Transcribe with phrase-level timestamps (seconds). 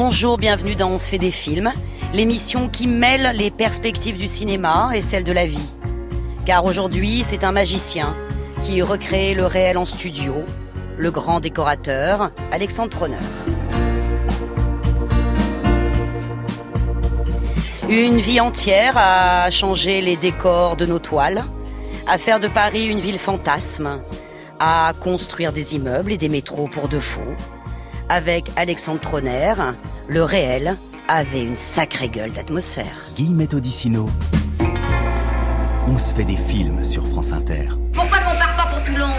[0.00, 1.72] Bonjour, bienvenue dans On se fait des films,
[2.14, 5.74] l'émission qui mêle les perspectives du cinéma et celles de la vie.
[6.46, 8.16] Car aujourd'hui, c'est un magicien
[8.62, 10.36] qui recrée le réel en studio,
[10.96, 13.18] le grand décorateur Alexandre Tronner.
[17.88, 21.44] Une vie entière à changer les décors de nos toiles,
[22.06, 24.00] à faire de Paris une ville fantasme,
[24.60, 27.34] à construire des immeubles et des métros pour de faux,
[28.08, 29.52] avec Alexandre Tronner,
[30.08, 30.76] le réel
[31.06, 33.08] avait une sacrée gueule d'atmosphère.
[33.14, 34.08] Guy Odissino.
[35.86, 37.68] On se fait des films sur France Inter.
[37.94, 39.12] Pourquoi qu'on part pas pour Toulon?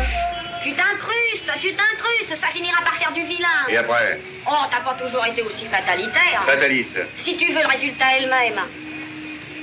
[0.64, 3.68] Tu t'incrustes, tu t'incrustes, ça finira par faire du vilain.
[3.70, 4.20] Et après?
[4.48, 6.44] Oh, t'as pas toujours été aussi fatalitaire.
[6.44, 7.00] Fataliste.
[7.16, 8.62] Si tu veux le résultat elle-même.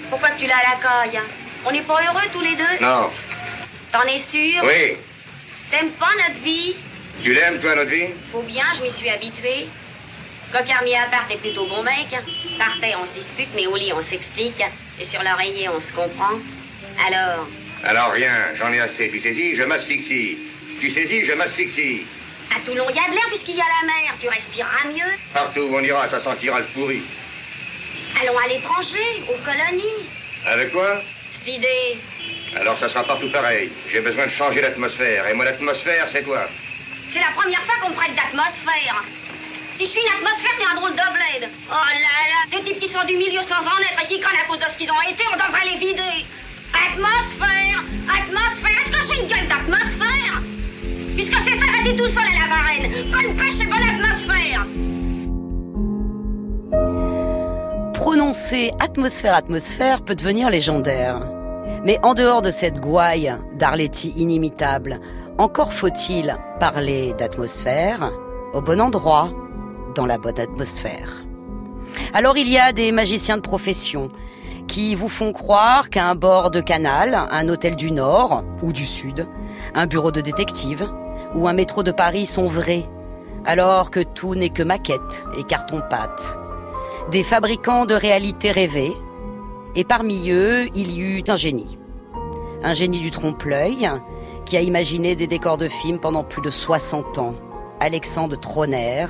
[0.09, 1.21] Pourquoi que tu l'as à la caille
[1.65, 2.85] On n'est pas heureux tous les deux?
[2.85, 3.11] Non.
[3.93, 4.63] T'en es sûr?
[4.65, 4.97] Oui.
[5.71, 6.77] T'aimes pas notre vie?
[7.23, 8.09] Tu l'aimes, toi, notre vie?
[8.31, 9.67] Faut bien, je m'y suis habituée.
[10.53, 12.07] Cocarmier à part, t'es plutôt bon mec.
[12.59, 14.63] Par terre, on se dispute, mais au lit, on s'explique.
[15.01, 16.39] Et sur l'oreiller, on se comprend.
[17.07, 17.47] Alors,
[17.85, 19.11] Alors rien, j'en ai assez.
[19.11, 20.39] Tu saisis, je m'asphyxie.
[20.81, 22.07] Tu saisis, je m'asphyxie.
[22.55, 24.15] à Toulon, il y a de l'air puisqu'il y a la mer.
[24.21, 25.13] Tu respireras mieux.
[25.35, 27.03] Partout où on ira, ça sentira le pourri.
[28.23, 30.09] Allons à l'étranger, aux colonies.
[30.47, 31.03] Avec quoi?
[31.29, 31.99] Cette idée,
[32.55, 33.71] Alors ça sera partout pareil.
[33.91, 35.27] J'ai besoin de changer l'atmosphère.
[35.27, 36.49] Et moi, l'atmosphère, c'est toi.
[37.11, 39.05] c'est la première fois qu'on me traite d'atmosphère.
[39.79, 41.51] Je suis une atmosphère, t'es un drôle de bled.
[41.69, 44.41] Oh là là, des types qui sont du milieu sans en être et qui crânent
[44.43, 46.25] à cause de ce qu'ils ont été, on devrait les vider.
[46.73, 50.41] Atmosphère, atmosphère, est-ce que j'ai une gueule d'atmosphère?
[51.15, 53.11] Puisque c'est ça, vas-y tout seul à la varenne.
[53.13, 54.67] Bonne pêche et bonne atmosphère.
[57.93, 61.21] Prononcer atmosphère atmosphère peut devenir légendaire.
[61.85, 65.01] Mais en dehors de cette gouaille d'Arletty inimitable,
[65.37, 68.11] encore faut-il parler d'atmosphère
[68.55, 69.31] au bon endroit,
[69.97, 71.25] dans la bonne atmosphère.
[72.15, 74.09] Alors il y a des magiciens de profession
[74.69, 79.27] qui vous font croire qu'un bord de canal, un hôtel du Nord ou du Sud,
[79.75, 80.89] un bureau de détective
[81.35, 82.85] ou un métro de Paris sont vrais,
[83.45, 86.39] alors que tout n'est que maquette et carton-pâte.
[87.11, 88.93] Des fabricants de réalité rêvée,
[89.75, 91.79] et parmi eux, il y eut un génie.
[92.63, 93.91] Un génie du trompe-l'œil
[94.47, 97.35] qui a imaginé des décors de films pendant plus de 60 ans.
[97.79, 99.07] Alexandre Tronner,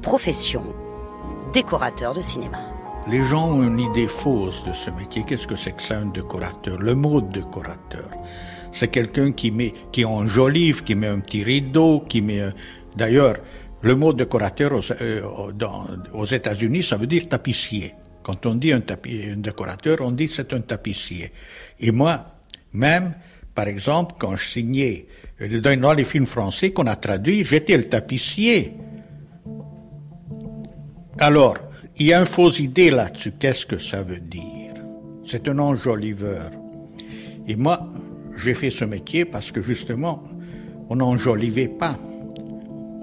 [0.00, 0.64] profession,
[1.52, 2.58] décorateur de cinéma.
[3.08, 5.24] Les gens ont une idée fausse de ce métier.
[5.26, 6.78] Qu'est-ce que c'est que ça, un décorateur?
[6.78, 8.10] Le mot décorateur,
[8.72, 12.40] c'est quelqu'un qui met, qui enjolive, qui met un petit rideau, qui met.
[12.96, 13.36] D'ailleurs,
[13.82, 15.22] le mot décorateur aux, euh,
[16.12, 17.94] aux États-Unis, ça veut dire tapissier.
[18.22, 21.32] Quand on dit un, un décorateur, on dit c'est un tapissier.
[21.78, 22.26] Et moi,
[22.72, 23.14] même,
[23.54, 25.06] par exemple, quand je signais
[25.40, 28.74] dans les films français qu'on a traduits, j'étais le tapissier.
[31.22, 31.58] Alors,
[31.98, 33.32] il y a une fausse idée là-dessus.
[33.38, 34.72] Qu'est-ce que ça veut dire?
[35.22, 36.50] C'est un enjoliveur.
[37.46, 37.86] Et moi,
[38.42, 40.24] j'ai fait ce métier parce que justement,
[40.88, 41.96] on n'enjolivait pas.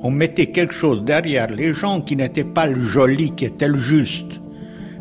[0.02, 3.78] On mettait quelque chose derrière les gens qui n'était pas le joli, qui était le
[3.78, 4.42] juste.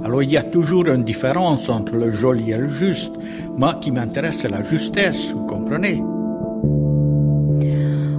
[0.04, 3.12] Alors il y a toujours une différence entre le joli et le juste.
[3.56, 6.02] Moi, qui m'intéresse, c'est la justesse, vous comprenez?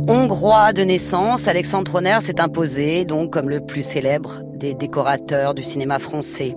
[0.09, 5.63] Hongrois de naissance, Alexandre Tronner s'est imposé donc comme le plus célèbre des décorateurs du
[5.63, 6.55] cinéma français.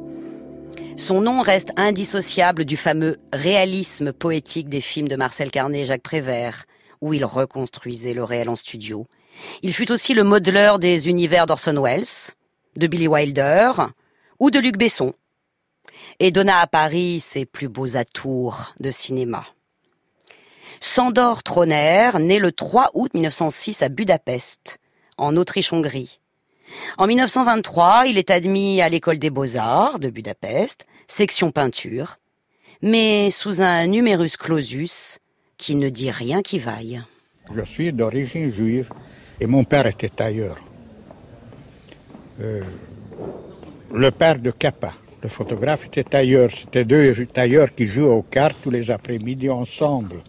[0.96, 6.04] Son nom reste indissociable du fameux réalisme poétique des films de Marcel Carnet et Jacques
[6.04, 6.66] Prévert,
[7.00, 9.06] où il reconstruisait le réel en studio.
[9.62, 12.34] Il fut aussi le modeleur des univers d'Orson Welles,
[12.76, 13.72] de Billy Wilder
[14.38, 15.12] ou de Luc Besson,
[16.20, 19.44] et donna à Paris ses plus beaux atours de cinéma.
[20.80, 24.78] Sandor Tronner, né le 3 août 1906 à Budapest,
[25.18, 26.20] en Autriche-Hongrie.
[26.96, 32.16] En 1923, il est admis à l'école des beaux-arts de Budapest, section peinture,
[32.80, 35.18] mais sous un numerus clausus
[35.58, 37.02] qui ne dit rien qui vaille.
[37.54, 38.90] Je suis d'origine juive
[39.38, 40.58] et mon père était tailleur.
[42.40, 42.62] Euh,
[43.92, 46.50] le père de Kappa, le photographe, était tailleur.
[46.50, 50.22] C'était deux tailleurs qui jouaient aux cartes tous les après-midi ensemble,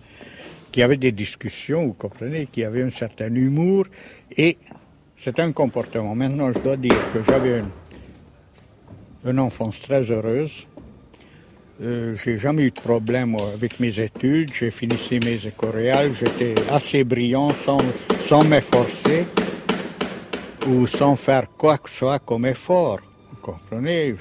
[0.72, 3.86] qui avaient des discussions, vous comprenez, qui avaient un certain humour
[4.36, 4.58] et
[5.18, 6.16] c'est un comportement.
[6.16, 7.62] Maintenant, je dois dire que j'avais
[9.26, 10.66] une, enfance très heureuse.
[11.82, 14.52] Euh, j'ai jamais eu de problème avec mes études.
[14.54, 16.14] J'ai fini mes écoréales.
[16.16, 17.78] J'étais assez brillant sans,
[18.28, 19.28] sans m'efforcer
[20.68, 23.00] ou sans faire quoi que ce soit comme effort.
[23.30, 24.16] Vous comprenez?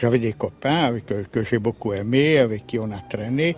[0.00, 3.56] J'avais des copains avec, euh, que j'ai beaucoup aimés, avec qui on a traîné.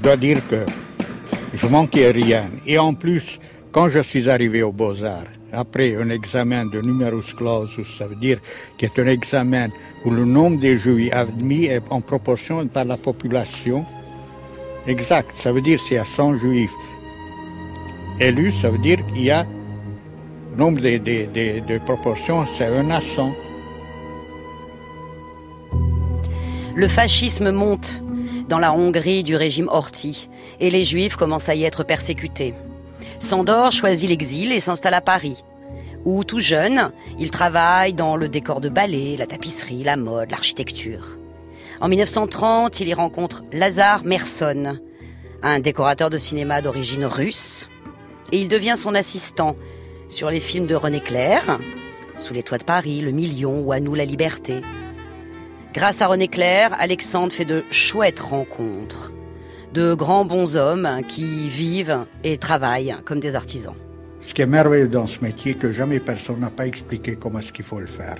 [0.00, 0.64] Dois dire que
[1.54, 2.50] je manquais rien.
[2.66, 3.38] Et en plus,
[3.72, 8.38] quand je suis arrivé aux Beaux-Arts, après un examen de numerus clausus, ça veut dire
[8.78, 9.68] qu'il est un examen
[10.04, 13.84] où le nombre des juifs admis est en proportion par la population.
[14.86, 16.70] Exact, ça veut dire s'il y a 100 juifs
[18.20, 19.44] élus, ça veut dire qu'il y a
[20.56, 23.32] nombre de, de, de proportions, c'est 1 à 100.
[26.74, 28.02] Le fascisme monte
[28.50, 32.52] dans la Hongrie du régime Horthy et les juifs commencent à y être persécutés.
[33.20, 35.44] Sandor choisit l'exil et s'installe à Paris,
[36.04, 41.16] où tout jeune, il travaille dans le décor de ballet, la tapisserie, la mode, l'architecture.
[41.80, 44.80] En 1930, il y rencontre Lazare Merson,
[45.42, 47.68] un décorateur de cinéma d'origine russe,
[48.32, 49.54] et il devient son assistant
[50.08, 51.60] sur les films de René Clair,
[52.16, 54.60] Sous les toits de Paris, Le Million ou À nous la liberté.
[55.72, 59.12] Grâce à René Clair, Alexandre fait de chouettes rencontres
[59.72, 63.76] de grands bons hommes qui vivent et travaillent comme des artisans.
[64.20, 67.52] Ce qui est merveilleux dans ce métier, que jamais personne n'a pas expliqué comment est-ce
[67.52, 68.16] qu'il faut le faire.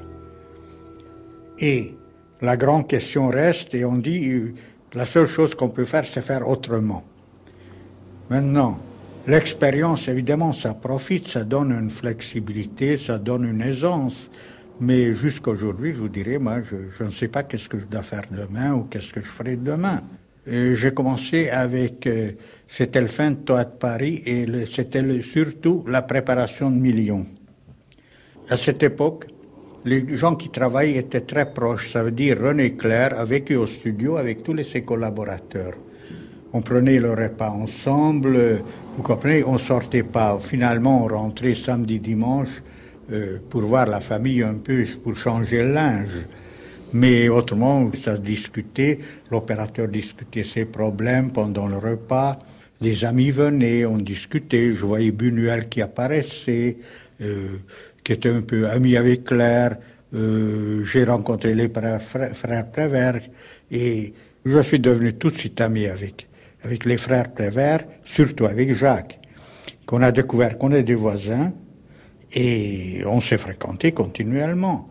[1.59, 1.97] Et
[2.41, 4.55] la grande question reste, et on dit,
[4.95, 7.03] la seule chose qu'on peut faire, c'est faire autrement.
[8.31, 8.79] Maintenant,
[9.27, 14.31] l'expérience, évidemment, ça profite, ça donne une flexibilité, ça donne une aisance.
[14.81, 18.03] Mais jusqu'à aujourd'hui, je vous dirais, moi, je, ne sais pas qu'est-ce que je dois
[18.03, 20.01] faire demain ou qu'est-ce que je ferai demain.
[20.49, 22.33] Euh, j'ai commencé avec, euh,
[22.67, 27.27] c'était le fin de Toit de Paris et c'était surtout la préparation de millions.
[28.49, 29.27] À cette époque,
[29.85, 31.93] les gens qui travaillent étaient très proches.
[31.93, 35.75] Ça veut dire René Clair a vécu au studio avec tous ses collaborateurs.
[36.55, 38.63] On prenait le repas ensemble,
[38.97, 40.39] vous comprenez, on sortait pas.
[40.41, 42.63] Finalement, on rentrait samedi, dimanche
[43.13, 46.27] euh, pour voir la famille un peu, pour changer le linge.
[46.93, 48.99] Mais autrement, ça discutait,
[49.31, 52.39] l'opérateur discutait ses problèmes pendant le repas,
[52.81, 56.79] les amis venaient, on discutait, je voyais Bunuel qui apparaissait,
[57.21, 57.59] euh,
[58.03, 59.77] qui était un peu ami avec Claire,
[60.15, 63.21] euh, j'ai rencontré les frères, frères Prévert.
[63.71, 64.13] Et
[64.45, 66.27] je suis devenu tout de suite ami avec,
[66.65, 69.21] avec les frères Prévert, surtout avec Jacques,
[69.87, 71.53] qu'on a découvert qu'on est des voisins
[72.33, 74.89] et on s'est fréquenté continuellement.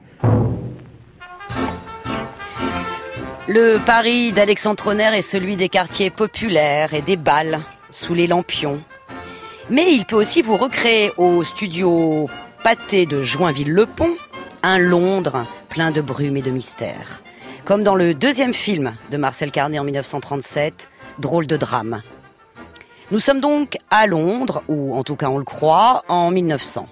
[3.47, 7.59] Le Paris d'Alexandre Tronner est celui des quartiers populaires et des balles
[7.89, 8.80] sous les lampions.
[9.69, 12.30] Mais il peut aussi vous recréer au studio
[12.63, 14.15] pâté de Joinville-le-Pont
[14.62, 17.24] un Londres plein de brume et de mystère.
[17.65, 20.89] Comme dans le deuxième film de Marcel Carnet en 1937,
[21.19, 22.01] Drôle de drame.
[23.12, 26.88] Nous sommes donc à Londres, ou en tout cas on le croit, en 1900.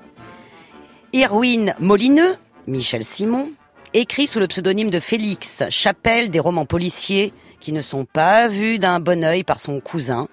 [1.13, 2.35] Irwin Molineux,
[2.67, 3.53] Michel Simon,
[3.93, 8.77] écrit sous le pseudonyme de Félix Chapelle des romans policiers qui ne sont pas vus
[8.77, 10.27] d'un bon œil par son cousin,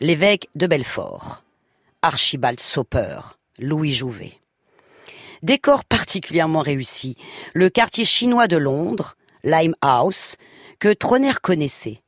[0.00, 1.42] l'évêque de Belfort,
[2.02, 4.34] Archibald Soper, Louis Jouvet.
[5.42, 7.16] Décor particulièrement réussi,
[7.52, 10.36] le quartier chinois de Londres, Limehouse,
[10.78, 12.00] que Troner connaissait.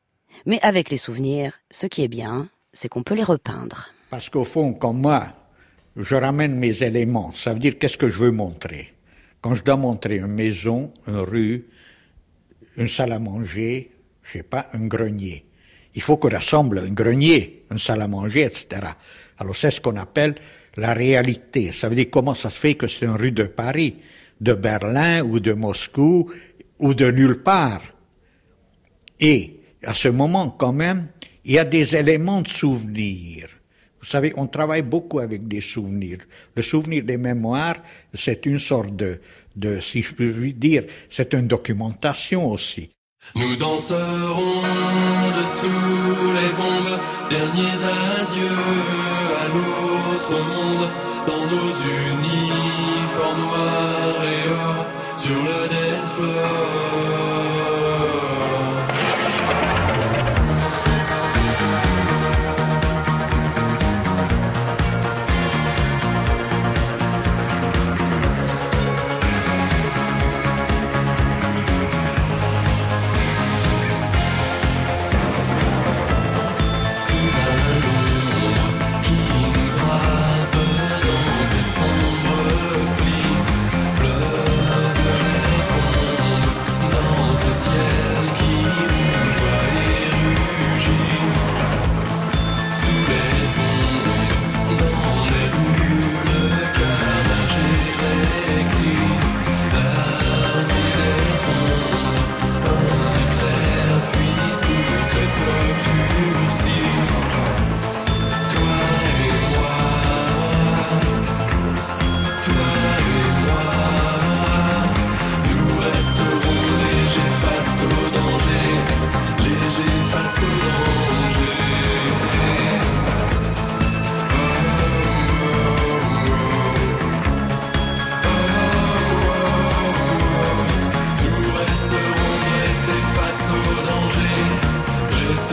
[0.47, 3.89] Mais avec les souvenirs, ce qui est bien, c'est qu'on peut les repeindre.
[4.09, 5.33] Parce qu'au fond, comme moi,
[5.97, 8.93] je ramène mes éléments, ça veut dire qu'est-ce que je veux montrer?
[9.41, 11.67] Quand je dois montrer une maison, une rue,
[12.77, 13.91] une salle à manger,
[14.23, 15.45] je sais pas, un grenier.
[15.95, 18.83] Il faut qu'on rassemble un grenier, une salle à manger, etc.
[19.39, 20.35] Alors c'est ce qu'on appelle
[20.77, 21.73] la réalité.
[21.73, 23.97] Ça veut dire comment ça se fait que c'est une rue de Paris,
[24.41, 26.31] de Berlin ou de Moscou
[26.79, 27.83] ou de nulle part?
[29.21, 31.09] Et à ce moment, quand même,
[31.45, 33.49] il y a des éléments de souvenir.
[34.05, 36.19] Vous savez, on travaille beaucoup avec des souvenirs.
[36.55, 37.77] Le souvenir des mémoires,
[38.13, 39.19] c'est une sorte de,
[39.57, 42.91] de, si je peux dire, c'est une documentation aussi.
[43.35, 44.61] Nous danserons
[45.41, 47.81] dessous les bombes, derniers
[48.21, 48.61] adieux
[49.41, 50.89] à l'autre monde,
[51.27, 51.71] dans nos
[52.05, 56.84] uniformes noirs et or, sur le dance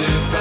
[0.01, 0.40] to find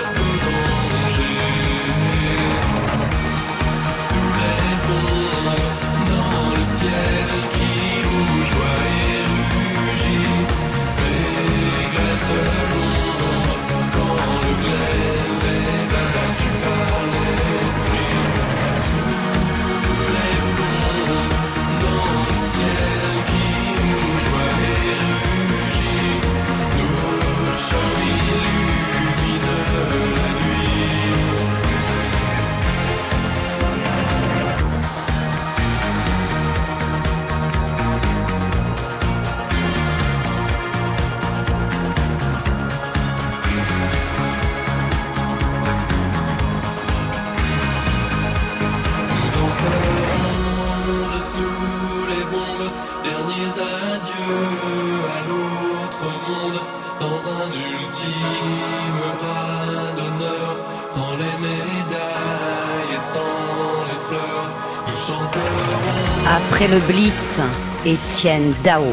[66.61, 67.41] Après le Blitz,
[67.87, 68.85] Étienne Dao.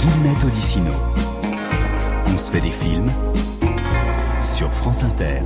[0.00, 0.90] Guillemette Odissino.
[2.26, 3.08] On se fait des films
[4.42, 5.42] sur France Inter.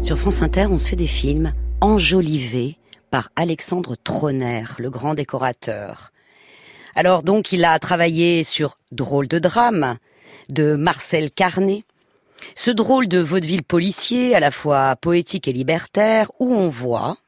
[0.00, 2.78] Sur France Inter, on se fait des films enjolivés
[3.10, 6.12] par Alexandre Troner, le grand décorateur.
[6.94, 9.98] Alors donc, il a travaillé sur Drôle de drame
[10.48, 11.84] de Marcel Carnet.
[12.54, 17.18] Ce drôle de vaudeville policier, à la fois poétique et libertaire, où on voit,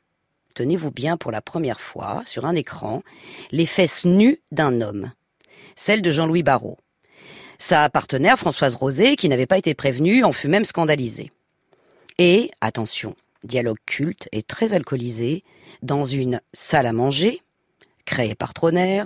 [0.56, 3.02] tenez-vous bien pour la première fois, sur un écran,
[3.52, 5.12] les fesses nues d'un homme.
[5.76, 6.78] Celle de Jean-Louis Barrault.
[7.58, 11.30] Sa partenaire, Françoise Rosé, qui n'avait pas été prévenue, en fut même scandalisée.
[12.18, 15.44] Et, attention, dialogue culte et très alcoolisé,
[15.82, 17.42] dans une salle à manger,
[18.06, 19.04] créée par Troner,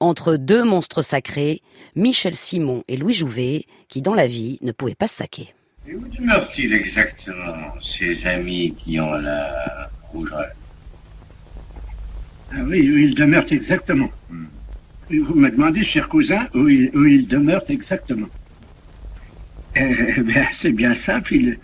[0.00, 1.62] entre deux monstres sacrés,
[1.96, 5.54] Michel Simon et Louis Jouvet, qui dans la vie ne pouvaient pas se saquer.
[5.88, 10.52] Et où demeurent-ils exactement, ces amis qui ont la rougeole?
[12.52, 14.10] Ah oui, où ils demeurent exactement.
[15.10, 18.28] Vous me demandez, cher cousin, où ils, où ils demeurent exactement.
[19.76, 21.34] Eh bien, c'est bien simple.
[21.34, 21.58] Ils,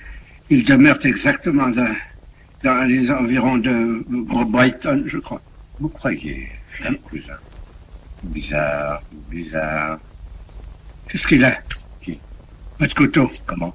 [0.50, 1.95] ils demeurent exactement dans,
[2.62, 4.02] dans les environs de
[4.45, 5.43] Brighton, je crois.
[5.78, 7.35] Vous croyez, cher cousin
[8.25, 9.99] Bizarre, bizarre.
[11.09, 11.52] Qu'est-ce qu'il a?
[12.02, 12.19] Qui?
[12.81, 13.31] Votre couteau.
[13.47, 13.75] Comment?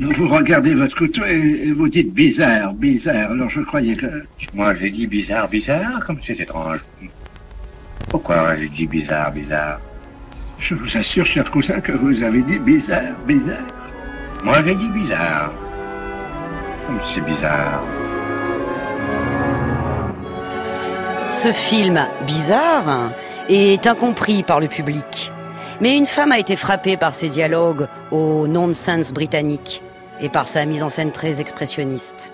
[0.00, 3.30] Vous regardez votre couteau et, et vous dites bizarre, bizarre.
[3.32, 4.06] Alors je croyais que...
[4.54, 6.80] Moi, j'ai dit bizarre, bizarre, comme c'est étrange.
[8.08, 9.78] Pourquoi j'ai dit bizarre, bizarre?
[10.58, 13.66] Je vous assure, cher cousin, que vous avez dit bizarre, bizarre.
[14.42, 15.52] Moi, j'ai dit bizarre.
[16.86, 17.82] Comme c'est bizarre.
[21.28, 23.12] Ce film bizarre
[23.48, 25.30] est incompris par le public.
[25.80, 29.82] Mais une femme a été frappée par ses dialogues au nonsense britannique
[30.20, 32.32] et par sa mise en scène très expressionniste.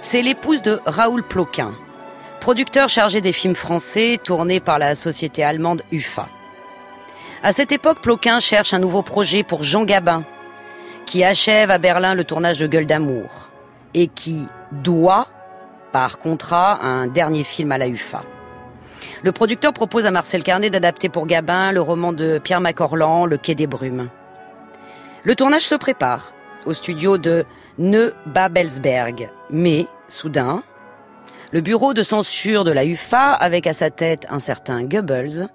[0.00, 1.72] C'est l'épouse de Raoul Ploquin,
[2.40, 6.28] producteur chargé des films français tournés par la société allemande UFA.
[7.42, 10.24] À cette époque, Ploquin cherche un nouveau projet pour Jean Gabin,
[11.06, 13.48] qui achève à Berlin le tournage de Gueule d'amour
[13.94, 15.28] et qui doit,
[15.92, 18.22] par contrat, un dernier film à la UFA.
[19.22, 23.38] Le producteur propose à Marcel Carnet d'adapter pour Gabin le roman de Pierre Macorlan, Le
[23.38, 24.10] Quai des Brumes.
[25.22, 26.33] Le tournage se prépare
[26.66, 27.44] au studio de
[27.78, 30.62] Neubabelsberg, mais, soudain,
[31.52, 35.48] le bureau de censure de la UFA, avec à sa tête un certain Goebbels,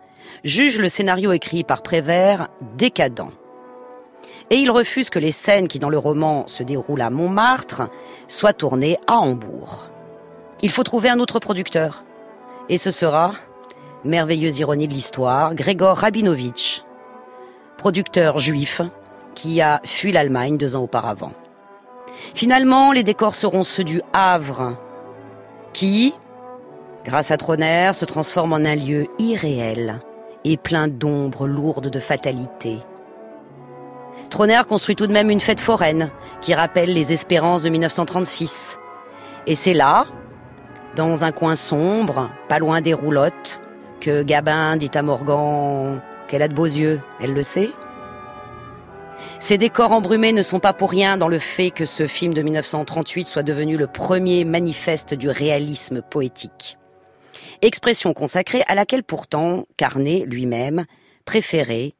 [0.43, 2.47] juge le scénario écrit par Prévert
[2.77, 3.31] décadent.
[4.49, 7.89] Et il refuse que les scènes qui dans le roman se déroulent à Montmartre
[8.27, 9.85] soient tournées à Hambourg.
[10.61, 12.03] Il faut trouver un autre producteur.
[12.67, 13.33] Et ce sera,
[14.03, 16.83] merveilleuse ironie de l'histoire, Grégor Rabinovitch,
[17.77, 18.81] producteur juif
[19.41, 21.31] qui a fui l'Allemagne deux ans auparavant.
[22.35, 24.77] Finalement, les décors seront ceux du Havre,
[25.71, 26.13] qui,
[27.05, 30.01] grâce à Troner, se transforme en un lieu irréel
[30.43, 32.79] et plein d'ombres lourdes de fatalité.
[34.29, 38.77] Troner construit tout de même une fête foraine qui rappelle les espérances de 1936.
[39.47, 40.05] Et c'est là,
[40.97, 43.61] dans un coin sombre, pas loin des roulottes,
[44.01, 46.99] que Gabin dit à Morgan qu'elle a de beaux yeux.
[47.21, 47.71] Elle le sait
[49.41, 52.41] Ces décors embrumés ne sont pas pour rien dans le fait que ce film de
[52.41, 56.77] 1938 soit devenu le premier manifeste du réalisme poétique.
[57.61, 60.85] Expression consacrée à laquelle pourtant Carnet lui-même
[61.23, 61.93] préférait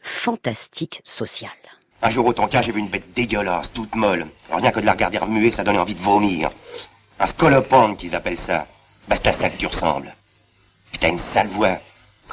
[0.00, 1.50] fantastique social.
[2.00, 4.26] Un jour au Tonkin, j'ai vu une bête dégueulasse, toute molle.
[4.52, 6.52] Rien que de la regarder remuer, ça donnait envie de vomir.
[7.18, 8.66] Un scolopendre qu'ils appellent ça.
[9.10, 10.14] C'est à ça que tu ressembles.
[11.00, 11.78] T'as une sale voix.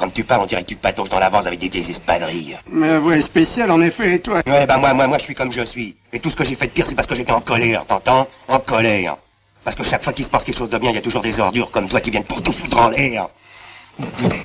[0.02, 2.58] Comme tu parles, on dirait que tu patauges dans l'avance avec des vieilles espadrilles.
[2.68, 4.42] Mais ouais, spécial en effet, et toi?
[4.48, 5.94] Ouais, bah moi, moi, moi, je suis comme je suis.
[6.12, 8.26] Et tout ce que j'ai fait de pire, c'est parce que j'étais en colère, t'entends?
[8.48, 9.16] En colère.
[9.62, 11.22] Parce que chaque fois qu'il se passe quelque chose de bien, il y a toujours
[11.22, 13.28] des ordures comme toi qui viennent pour tout foutre en l'air.
[14.00, 14.42] Ouais,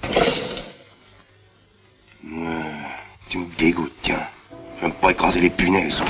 [3.28, 4.28] tu me dégoûtes, tiens.
[4.80, 6.04] Je vais me écraser les punaises.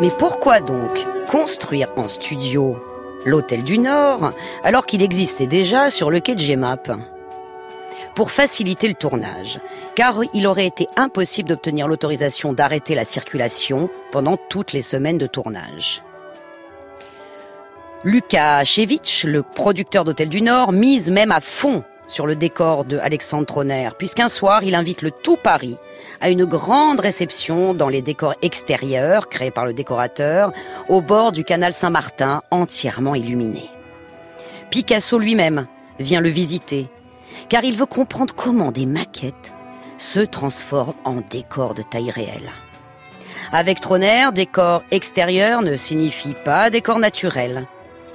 [0.00, 2.78] Mais pourquoi donc construire en studio?
[3.26, 4.32] l'Hôtel du Nord
[4.64, 6.90] alors qu'il existait déjà sur le quai de Gemap
[8.14, 9.60] Pour faciliter le tournage,
[9.94, 15.26] car il aurait été impossible d'obtenir l'autorisation d'arrêter la circulation pendant toutes les semaines de
[15.26, 16.02] tournage.
[18.04, 22.98] Lucas Chevitch, le producteur d'Hôtel du Nord, mise même à fond sur le décor de
[22.98, 25.76] Alexandre Troner, puisqu'un soir, il invite le tout Paris
[26.20, 30.52] à une grande réception dans les décors extérieurs créés par le décorateur,
[30.88, 33.64] au bord du canal Saint-Martin, entièrement illuminé.
[34.70, 35.66] Picasso lui-même
[35.98, 36.88] vient le visiter,
[37.48, 39.52] car il veut comprendre comment des maquettes
[39.98, 42.50] se transforment en décors de taille réelle.
[43.52, 47.66] Avec Troner, décor extérieur ne signifie pas décor naturel.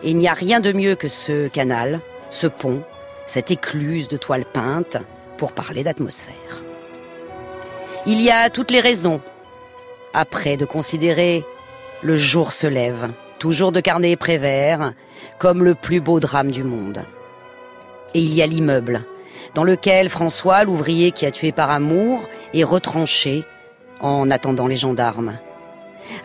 [0.04, 2.84] Il n'y a rien de mieux que ce canal, ce pont,
[3.32, 4.98] cette écluse de toile peinte
[5.38, 6.64] pour parler d'atmosphère.
[8.06, 9.22] Il y a toutes les raisons,
[10.14, 11.46] après, de considérer
[12.02, 13.10] le jour se lève,
[13.40, 14.92] toujours de Carnet et Prévert,
[15.40, 17.06] comme le plus beau drame du monde.
[18.14, 19.06] Et il y a l'immeuble,
[19.56, 23.46] dans lequel François, l'ouvrier qui a tué par amour, est retranché
[24.02, 25.38] en attendant les gendarmes.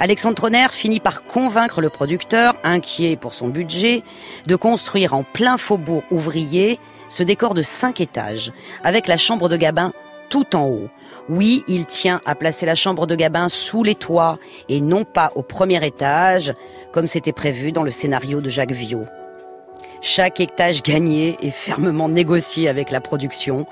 [0.00, 4.02] Alexandre Troner finit par convaincre le producteur, inquiet pour son budget,
[4.46, 8.52] de construire en plein faubourg ouvrier ce décor de cinq étages,
[8.84, 9.92] avec la chambre de Gabin
[10.28, 10.88] tout en haut.
[11.28, 14.38] Oui, il tient à placer la chambre de Gabin sous les toits
[14.68, 16.54] et non pas au premier étage,
[16.92, 19.04] comme c'était prévu dans le scénario de Jacques Viau.
[20.00, 23.66] Chaque étage gagné est fermement négocié avec la production,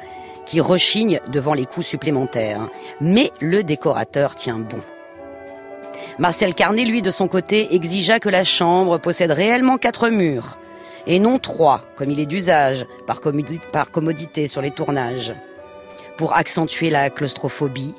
[0.46, 2.68] qui rechigne devant les coûts supplémentaires.
[3.00, 4.80] Mais le décorateur tient bon.
[6.18, 10.58] Marcel Carnet, lui, de son côté, exigea que la chambre possède réellement quatre murs,
[11.06, 13.20] et non trois, comme il est d'usage, par,
[13.72, 15.34] par commodité sur les tournages,
[16.16, 17.94] pour accentuer la claustrophobie,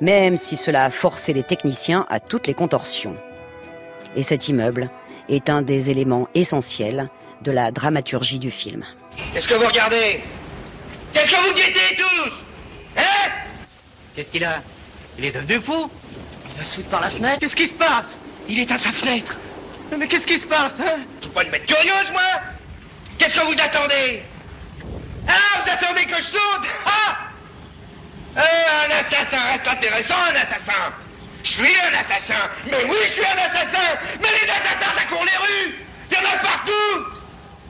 [0.00, 3.16] même si cela a forcé les techniciens à toutes les contorsions.
[4.16, 4.90] Et cet immeuble
[5.28, 7.08] est un des éléments essentiels
[7.42, 8.84] de la dramaturgie du film.
[9.32, 10.22] Qu'est-ce que vous regardez?
[11.12, 12.44] Qu'est-ce que vous guettez tous?
[12.96, 13.30] Hein?
[14.14, 14.62] Qu'est-ce qu'il a?
[15.18, 15.90] Il est devenu fou?
[16.52, 17.38] Il va se foutre par la fenêtre.
[17.40, 18.18] Qu'est-ce qui se passe?
[18.48, 19.36] Il est à sa fenêtre
[19.98, 21.00] Mais qu'est-ce qui se passe, hein?
[21.20, 22.22] Je peux pas une mettre curieuse, moi.
[23.18, 24.22] Qu'est-ce que vous attendez?
[25.28, 26.66] Ah, vous attendez que je saute?
[26.86, 27.16] Ah!
[28.38, 30.72] Euh, Un assassin reste intéressant, un assassin.
[31.42, 32.34] Je suis un assassin.
[32.70, 33.98] Mais oui, je suis un assassin.
[34.20, 35.74] Mais les assassins, ça court les rues.
[36.10, 37.06] Il y en a partout.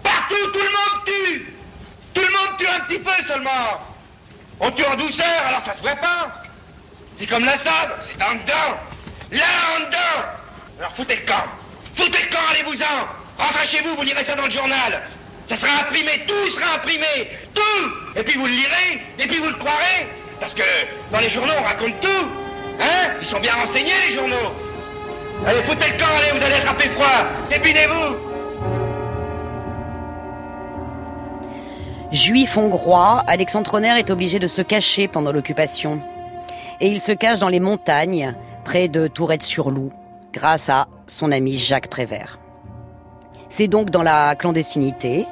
[0.03, 1.55] Partout, tout le monde tue.
[2.15, 3.81] Tout le monde tue un petit peu seulement.
[4.61, 6.43] On tue en douceur, alors ça se voit pas.
[7.15, 8.79] C'est comme la sable, c'est en dedans.
[9.33, 9.45] Là,
[9.77, 10.27] en dedans.
[10.79, 11.45] Alors foutez le camp
[11.95, 13.43] Foutez le camp, allez-vous-en.
[13.43, 15.03] Rentrez chez vous, vous lirez ça dans le journal.
[15.47, 18.19] Ça sera imprimé, tout sera imprimé, tout.
[18.19, 20.07] Et puis vous le lirez, et puis vous le croirez,
[20.39, 20.63] parce que
[21.11, 22.27] dans les journaux on raconte tout,
[22.81, 23.15] hein.
[23.21, 24.55] Ils sont bien renseignés les journaux.
[25.45, 28.17] Allez, foutez le camp, allez, vous allez attraper froid, dépinez-vous.
[32.13, 36.03] Juif hongrois, Alexandre Troner est obligé de se cacher pendant l'occupation.
[36.81, 39.93] Et il se cache dans les montagnes, près de Tourette-sur-Loup,
[40.33, 42.39] grâce à son ami Jacques Prévert.
[43.49, 45.27] C'est donc dans la clandestinité,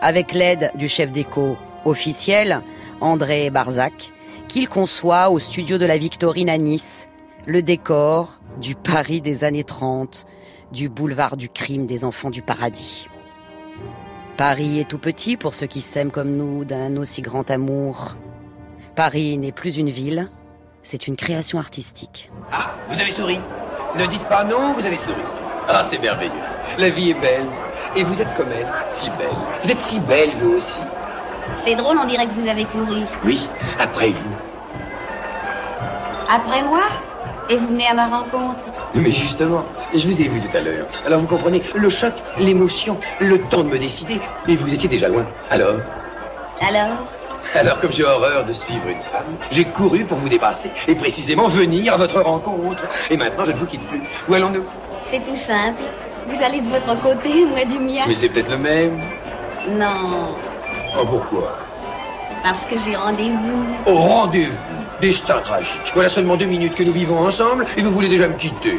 [0.00, 2.60] avec l'aide du chef d'écho officiel,
[3.00, 4.12] André Barzac,
[4.48, 7.08] qu'il conçoit au studio de la Victorine à Nice
[7.46, 10.26] le décor du Paris des années 30,
[10.70, 13.08] du boulevard du crime des enfants du paradis.
[14.36, 18.16] Paris est tout petit pour ceux qui s'aiment comme nous d'un aussi grand amour.
[18.94, 20.28] Paris n'est plus une ville,
[20.82, 22.30] c'est une création artistique.
[22.50, 23.38] Ah, vous avez souri?
[23.98, 25.20] Ne dites pas non, vous avez souri.
[25.68, 26.32] Ah, c'est merveilleux.
[26.78, 27.46] La vie est belle.
[27.94, 29.36] Et vous êtes comme elle, si belle.
[29.62, 30.80] Vous êtes si belle, vous aussi.
[31.56, 33.02] C'est drôle, on dirait que vous avez couru.
[33.24, 34.30] Oui, après vous.
[36.28, 36.84] Après moi?
[37.50, 38.60] Et vous venez à ma rencontre
[38.94, 40.86] Mais justement, je vous ai vu tout à l'heure.
[41.04, 44.20] Alors vous comprenez, le choc, l'émotion, le temps de me décider.
[44.48, 45.26] Et vous étiez déjà loin.
[45.50, 45.80] Alors?
[46.60, 47.08] Alors?
[47.54, 50.72] Alors comme j'ai horreur de suivre une femme, j'ai couru pour vous dépasser.
[50.88, 52.84] Et précisément venir à votre rencontre.
[53.10, 54.02] Et maintenant, je ne vous quitte plus.
[54.28, 54.64] Où allons-nous?
[55.02, 55.82] C'est tout simple.
[56.28, 58.04] Vous allez de votre côté, moi du mien.
[58.06, 59.00] Mais c'est peut-être le même.
[59.68, 60.34] Non,
[60.94, 61.56] Oh, pourquoi?
[62.42, 63.64] Parce que j'ai rendez-vous.
[63.86, 65.90] Au rendez-vous, destin tragique.
[65.94, 68.78] Voilà seulement deux minutes que nous vivons ensemble et vous voulez déjà me quitter.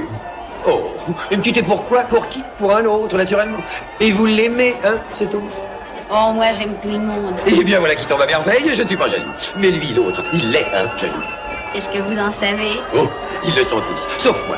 [0.67, 0.91] Oh,
[1.31, 2.43] et me quitter pourquoi Pour qui?
[2.57, 3.59] Pour un autre, naturellement.
[3.99, 5.55] Et vous l'aimez, hein, cet autre
[6.15, 7.33] Oh, moi, j'aime tout le monde.
[7.47, 9.31] Eh bien, voilà qui tombe à merveille, je ne suis pas jaloux.
[9.57, 11.23] Mais lui, l'autre, il est un jaloux.
[11.73, 12.73] Est-ce que vous en savez?
[12.95, 13.07] Oh,
[13.47, 14.57] ils le sont tous, sauf moi.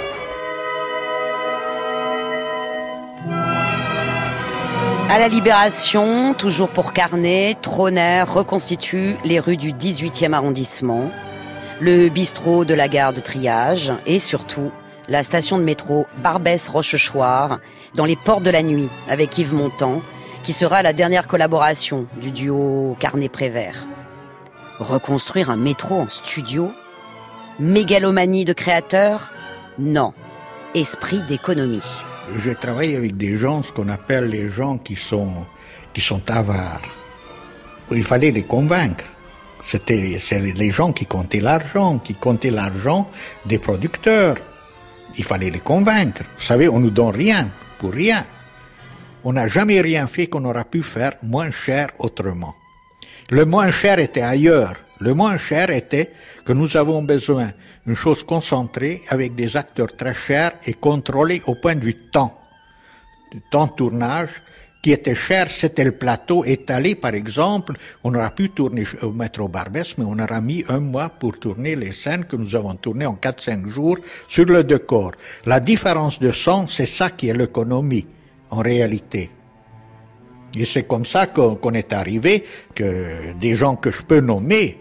[5.10, 11.10] À la Libération, toujours pour Carnet, Troner reconstitue les rues du 18e arrondissement,
[11.80, 14.72] le bistrot de la gare de triage et surtout
[15.08, 17.60] la station de métro Barbès-Rochechouart
[17.94, 20.02] dans les portes de la nuit avec Yves Montand,
[20.46, 23.88] qui sera la dernière collaboration du duo Carnet-Prévert.
[24.78, 26.72] Reconstruire un métro en studio?
[27.60, 29.32] Mégalomanie de créateur
[29.80, 30.14] Non.
[30.76, 31.82] Esprit d'économie.
[32.38, 35.48] Je travaille avec des gens, ce qu'on appelle les gens qui sont,
[35.94, 36.82] qui sont avares.
[37.92, 39.06] Il fallait les convaincre.
[39.64, 43.10] C'était les gens qui comptaient l'argent, qui comptaient l'argent
[43.48, 44.36] des producteurs.
[45.18, 46.22] Il fallait les convaincre.
[46.38, 47.48] Vous savez, on nous donne rien
[47.80, 48.26] pour rien.
[49.28, 52.54] On n'a jamais rien fait qu'on aurait pu faire moins cher autrement.
[53.32, 54.76] Le moins cher était ailleurs.
[55.00, 56.12] Le moins cher était
[56.46, 57.52] que nous avons besoin
[57.88, 62.40] d'une chose concentrée avec des acteurs très chers et contrôlés au point de vue temps.
[63.32, 64.30] Du temps de tournage
[64.84, 67.74] qui était cher, c'était le plateau étalé, par exemple.
[68.04, 71.76] On aurait pu tourner au métro Barbès, mais on aura mis un mois pour tourner
[71.76, 75.14] les scènes que nous avons tournées en 4-5 jours sur le décor.
[75.48, 78.06] La différence de son, c'est ça qui est l'économie,
[78.50, 79.30] en réalité.
[80.58, 84.78] Et c'est comme ça qu'on est arrivé que des gens que je peux nommer,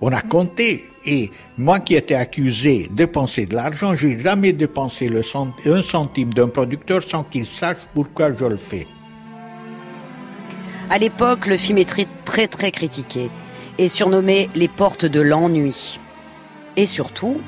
[0.00, 0.84] on a compté.
[1.06, 5.10] Et moi qui étais accusé de dépenser de l'argent, j'ai jamais dépensé
[5.64, 8.86] un centime d'un producteur sans qu'il sache pourquoi je le fais.
[10.90, 13.30] À l'époque, le film est très très, très critiqué
[13.78, 15.98] et surnommé les portes de l'ennui.
[16.76, 17.40] Et surtout,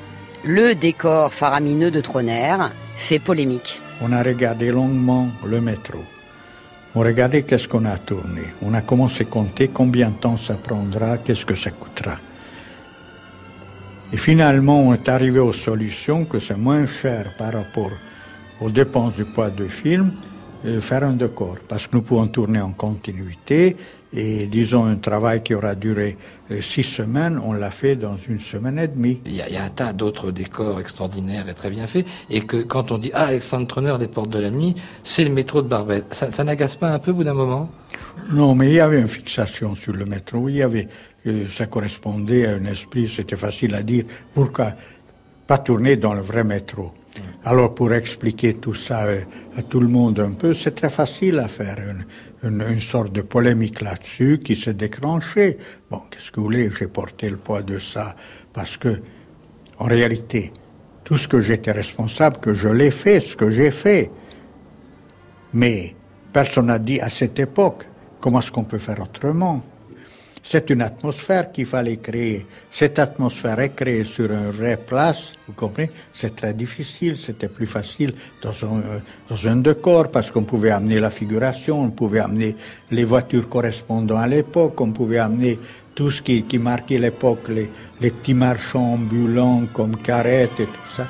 [0.45, 2.57] le décor faramineux de Troner
[2.97, 3.81] fait polémique.
[4.01, 5.99] On a regardé longuement le métro.
[6.95, 8.43] On regardait qu'est-ce qu'on a tourné.
[8.63, 12.17] On a commencé à compter combien de temps ça prendra, qu'est-ce que ça coûtera.
[14.13, 17.91] Et finalement, on est arrivé aux solutions que c'est moins cher par rapport
[18.61, 20.13] aux dépenses du poids de film
[20.65, 21.57] euh, faire un décor.
[21.69, 23.77] Parce que nous pouvons tourner en continuité
[24.13, 26.17] et disons un travail qui aura duré
[26.51, 29.21] euh, six semaines, on l'a fait dans une semaine et demie.
[29.27, 32.07] Il y a, il y a un tas d'autres décors extraordinaires et très bien faits.
[32.31, 35.31] Et que quand on dit Ah, Alexandre Troner, les portes de la nuit, c'est le
[35.31, 36.05] métro de Barbès.
[36.11, 37.71] Ça, ça n'agace pas un peu au bout d'un moment?
[38.31, 40.49] Non, mais il y avait une fixation sur le métro.
[40.49, 40.89] Il y avait,
[41.27, 44.05] euh, ça correspondait à un esprit, c'était facile à dire.
[44.33, 44.73] Pourquoi
[45.47, 46.93] pas tourner dans le vrai métro?
[47.45, 49.23] Alors, pour expliquer tout ça euh,
[49.57, 51.77] à tout le monde un peu, c'est très facile à faire.
[52.43, 55.59] Une sorte de polémique là-dessus qui s'est déclenchée.
[55.91, 58.15] Bon, qu'est-ce que vous voulez J'ai porté le poids de ça
[58.53, 59.01] parce que,
[59.79, 60.53] en réalité,
[61.05, 64.11] tout ce que j'étais responsable, que je l'ai fait, ce que j'ai fait.
[65.55, 65.95] Mais
[66.33, 67.89] personne n'a dit à cette époque
[68.21, 69.63] comment est-ce qu'on peut faire autrement.
[70.51, 72.47] C'est une atmosphère qu'il fallait créer.
[72.71, 75.91] Cette atmosphère est créée sur une vraie place, vous comprenez?
[76.15, 81.83] C'est très difficile, c'était plus facile dans un, décor parce qu'on pouvait amener la figuration,
[81.83, 82.57] on pouvait amener
[82.91, 85.59] les voitures correspondant à l'époque, on pouvait amener
[85.95, 91.07] tout ce qui, marquait l'époque, les, les petits marchands ambulants comme Carrette et tout ça.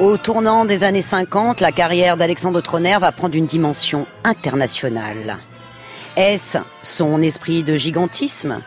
[0.00, 5.38] Au tournant des années 50, la carrière d'Alexandre Troner va prendre une dimension internationale.
[6.16, 8.60] Est-ce son esprit de gigantisme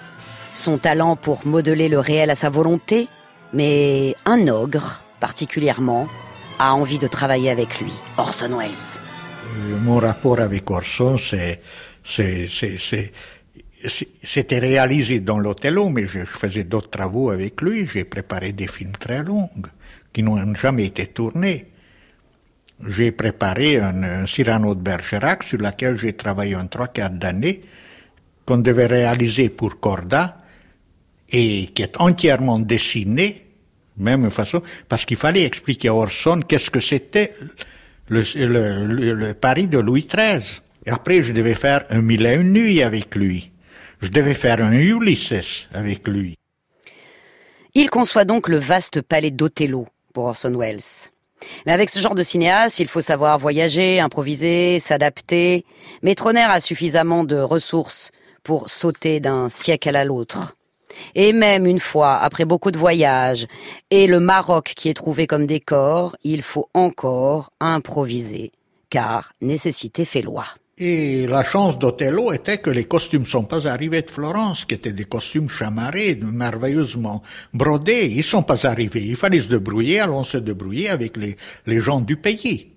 [0.56, 3.08] Son talent pour modeler le réel à sa volonté
[3.54, 6.08] Mais un ogre, particulièrement,
[6.58, 8.98] a envie de travailler avec lui, Orson Welles?
[9.58, 11.62] Euh, mon rapport avec Orson, c'est,
[14.24, 17.88] c'était réalisé dans l'Othello, mais je faisais d'autres travaux avec lui.
[17.94, 19.52] J'ai préparé des films très longs
[20.12, 21.68] qui n'ont jamais été tournés.
[22.86, 27.62] J'ai préparé un, Cyrano de Bergerac sur lequel j'ai travaillé un trois quarts d'année
[28.46, 30.38] qu'on devait réaliser pour Corda
[31.30, 33.46] et qui est entièrement dessiné,
[33.98, 37.34] même façon, parce qu'il fallait expliquer à Orson qu'est-ce que c'était
[38.10, 40.62] le Paris de Louis XIII.
[40.86, 43.52] Et après, je devais faire un mille et une nuits avec lui.
[44.02, 46.38] Je devais faire un Ulysses avec lui.
[47.74, 51.10] Il conçoit donc le vaste palais d'Othello pour Orson Welles.
[51.66, 55.66] Mais avec ce genre de cinéaste, il faut savoir voyager, improviser, s'adapter.
[56.02, 58.12] Mais Troner a suffisamment de ressources
[58.44, 60.56] pour sauter d'un siècle à l'autre.
[61.14, 63.48] Et même une fois, après beaucoup de voyages,
[63.92, 68.54] et le Maroc qui est trouvé comme décor, il faut encore improviser,
[68.90, 70.46] car nécessité fait loi.
[70.78, 74.76] Et la chance d'Othello était que les costumes ne sont pas arrivés de Florence, qui
[74.76, 78.10] étaient des costumes chamarrés, merveilleusement brodés.
[78.12, 79.06] Ils ne sont pas arrivés.
[79.06, 82.74] Il fallait se débrouiller, alors on se débrouillait avec les, gens du pays.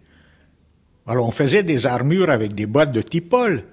[1.08, 3.64] Alors on faisait des armures avec des boîtes de tipol.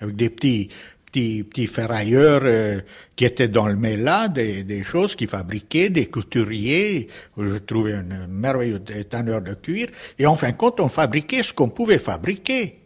[0.00, 0.68] avec des petits
[1.06, 2.80] petits, petits ferrailleurs euh,
[3.14, 7.06] qui étaient dans le méla, des, des choses qui fabriquaient, des couturiers.
[7.38, 9.86] Je trouvais un merveilleux tanneur de cuir.
[10.18, 12.81] Et en fin de compte, on fabriquait ce qu'on pouvait fabriquer.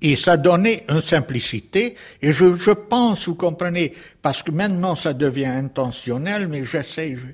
[0.00, 1.96] Et ça donnait une simplicité.
[2.22, 7.26] Et je, je pense, vous comprenez, parce que maintenant ça devient intentionnel, mais j'essaie, je,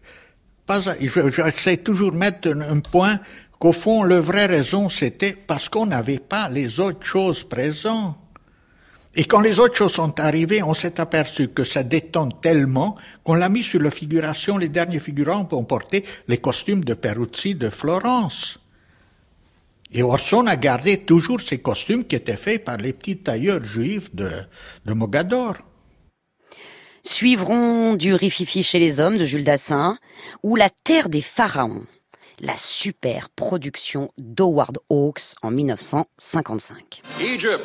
[0.67, 3.21] pas, je, j'essaie toujours mettre un, point
[3.59, 8.17] qu'au fond, la vraie raison, c'était parce qu'on n'avait pas les autres choses présentes.
[9.17, 13.35] Et quand les autres choses sont arrivées, on s'est aperçu que ça détonne tellement qu'on
[13.35, 14.59] l'a mis sur la figuration.
[14.59, 18.59] Les derniers figurants ont porté les costumes de Peruzzi de Florence.
[19.97, 24.13] Et Orson a gardé toujours ces costumes qui étaient faits par les petits tailleurs juifs
[24.13, 24.29] de,
[24.85, 25.55] de Mogador.
[27.05, 29.97] Suivront du rififi chez les hommes de Jules Dassin
[30.43, 31.85] ou La Terre des Pharaons,
[32.41, 37.03] la super production d'Howard Hawks en 1955.
[37.21, 37.63] Egypt,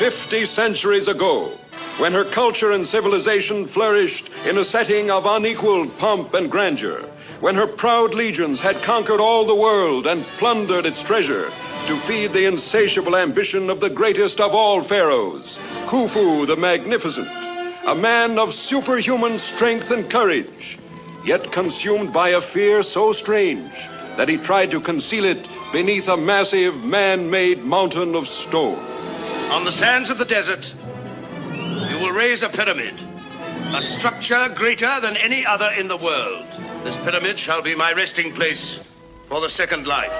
[0.00, 1.50] 50 centuries ago,
[2.00, 7.02] when her culture and civilization flourished in a setting of unequaled pomp and grandeur,
[7.40, 11.44] when her proud legions had conquered all the world and plundered its treasure
[11.86, 17.28] to feed the insatiable ambition of the greatest of all pharaohs, Khufu the Magnificent,
[17.86, 20.78] a man of superhuman strength and courage,
[21.24, 26.16] yet consumed by a fear so strange that he tried to conceal it beneath a
[26.16, 28.78] massive man-made mountain of stone.
[29.50, 30.74] On the sands of the desert,
[31.90, 32.94] you will raise a pyramid,
[33.74, 36.46] a structure greater than any other in the world.
[36.84, 38.78] This pyramid shall be my resting place
[39.24, 40.12] for the second life.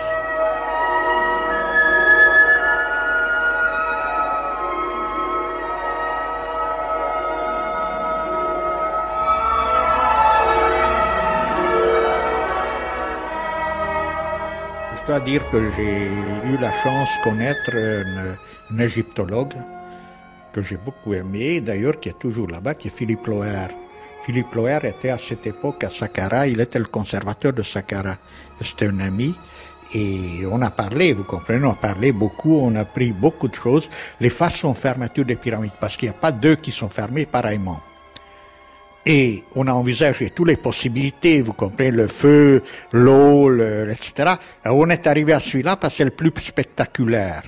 [14.97, 16.09] Je dois dire que j'ai
[16.51, 19.53] eu la chance de connaître un, égyptologue
[20.55, 23.69] que j'ai beaucoup aimé, d'ailleurs qui est toujours là-bas, qui est Philippe Loher.
[24.25, 28.17] Philippe Loher était à cette époque à Saqqara, il était le conservateur de Saqqara.
[28.61, 29.35] C'était un ami
[29.95, 33.55] et on a parlé, vous comprenez, on a parlé beaucoup, on a appris beaucoup de
[33.55, 33.91] choses.
[34.21, 37.81] Les façons fermeture des pyramides, parce qu'il n'y a pas deux qui sont fermées pareillement.
[39.07, 44.37] Et on a envisagé toutes les possibilités, vous comprenez, le feu, l'eau, le- etc.
[44.65, 47.43] Et on est arrivé à celui-là parce que c'est le plus spectaculaire.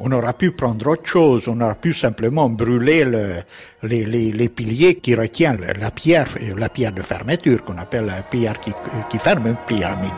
[0.00, 3.42] On aura pu prendre autre chose, on aura pu simplement brûler le-
[3.82, 8.72] les, piliers qui retiennent la pierre, la pierre de fermeture, qu'on appelle la pierre qui,
[9.10, 10.12] qui ferme une pyramide.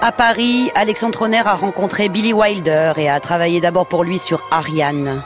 [0.00, 4.46] À Paris, Alexandre Ronner a rencontré Billy Wilder et a travaillé d'abord pour lui sur
[4.52, 5.22] Ariane,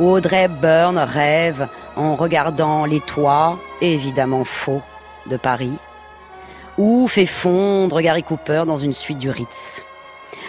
[0.00, 4.82] où Audrey Byrne rêve en regardant les toits, évidemment faux,
[5.30, 5.78] de Paris,
[6.76, 9.84] ou fait fondre Gary Cooper dans une suite du Ritz.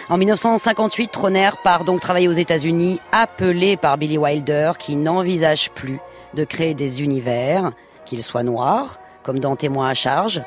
[0.08, 5.98] En 1958, Troner part donc travailler aux États-Unis, appelé par Billy Wilder, qui n'envisage plus
[6.34, 7.72] de créer des univers,
[8.04, 10.42] qu'ils soient noirs, comme dans Témoin à charge,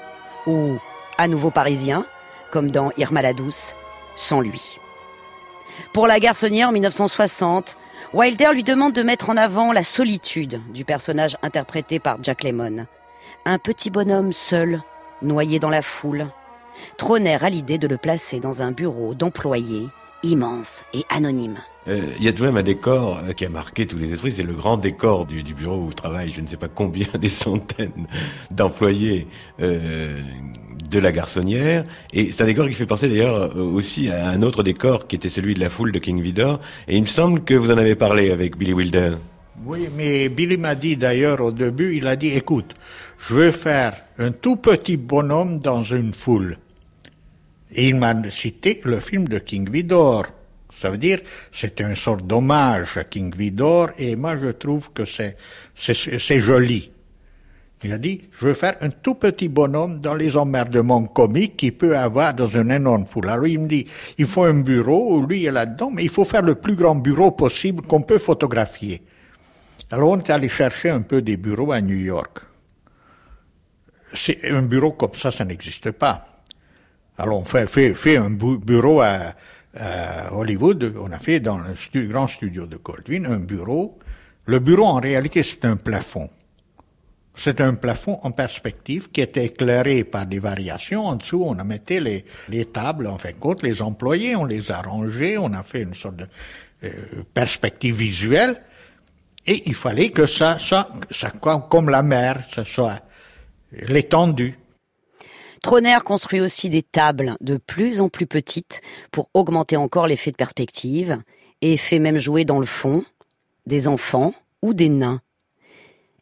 [0.47, 0.77] ou
[1.17, 2.05] à nouveau parisiens,
[2.51, 3.75] comme dans Irma la douce,
[4.15, 4.79] sans lui.
[5.93, 7.77] Pour la garçonnière en 1960,
[8.13, 12.85] Wilder lui demande de mettre en avant la solitude du personnage interprété par Jack Lemmon.
[13.45, 14.81] Un petit bonhomme seul,
[15.21, 16.27] noyé dans la foule.
[16.97, 19.87] Troner a l'idée de le placer dans un bureau d'employés
[20.23, 21.57] immense et anonyme.
[21.87, 24.11] Euh, Il y a tout de même un décor euh, qui a marqué tous les
[24.13, 27.07] esprits, c'est le grand décor du, du bureau où travaillent je ne sais pas combien,
[27.19, 28.07] des centaines
[28.51, 29.27] d'employés
[29.61, 30.19] euh,
[30.89, 31.83] de la garçonnière.
[32.13, 35.29] Et c'est un décor qui fait penser d'ailleurs aussi à un autre décor qui était
[35.29, 36.59] celui de la foule de King Vidor.
[36.87, 39.15] Et il me semble que vous en avez parlé avec Billy Wilder.
[39.65, 42.75] Oui, mais Billy m'a dit d'ailleurs au début, il a dit, écoute,
[43.19, 46.57] je veux faire un tout petit bonhomme dans une foule.
[47.71, 50.25] Et il m'a cité le film de King Vidor.
[50.79, 51.19] Ça veut dire,
[51.51, 55.35] c'était une sorte d'hommage à King Vidor, et moi je trouve que c'est,
[55.75, 56.91] c'est, joli.
[57.83, 61.75] Il a dit, je veux faire un tout petit bonhomme dans les emmerdements comiques qu'il
[61.75, 63.29] peut avoir dans une énorme foule.
[63.29, 63.85] Alors il me dit,
[64.17, 67.31] il faut un bureau lui est là-dedans, mais il faut faire le plus grand bureau
[67.31, 69.01] possible qu'on peut photographier.
[69.91, 72.39] Alors on est allé chercher un peu des bureaux à New York.
[74.13, 76.28] C'est un bureau comme ça, ça n'existe pas.
[77.19, 79.35] Alors on fait, fait, un bu- bureau à,
[80.31, 83.99] Hollywood, on a fait dans le grand studio de Goldwyn un bureau.
[84.45, 86.29] Le bureau en réalité c'est un plafond.
[87.35, 91.05] C'est un plafond en perspective qui était éclairé par des variations.
[91.07, 94.43] En dessous, on a mettait les, les tables, en fin de compte, les employés, on
[94.45, 96.27] les a rangés, on a fait une sorte de
[96.83, 96.89] euh,
[97.33, 98.61] perspective visuelle.
[99.45, 102.99] Et il fallait que ça, ça, ça comme la mer, ça soit
[103.71, 104.57] l'étendue.
[105.61, 110.35] Troner construit aussi des tables de plus en plus petites pour augmenter encore l'effet de
[110.35, 111.17] perspective
[111.61, 113.03] et fait même jouer dans le fond
[113.65, 115.21] des enfants ou des nains.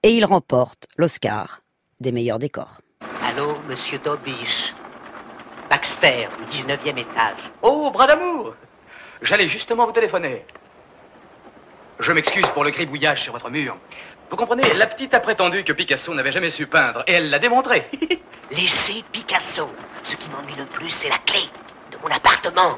[0.04, 1.62] Et il remporte l'Oscar
[2.00, 2.82] des meilleurs décors.
[3.22, 4.74] Allô, monsieur Dobiche.
[5.70, 7.52] Baxter, au 19e étage.
[7.62, 8.56] Oh, bras d'amour
[9.22, 10.46] J'allais justement vous téléphoner.
[12.00, 13.76] Je m'excuse pour le gribouillage sur votre mur.
[14.30, 17.40] Vous comprenez, la petite a prétendu que Picasso n'avait jamais su peindre, et elle l'a
[17.40, 17.90] démontré.
[18.52, 19.70] Laissez Picasso.
[20.04, 21.40] Ce qui m'ennuie le plus, c'est la clé
[21.92, 22.78] de mon appartement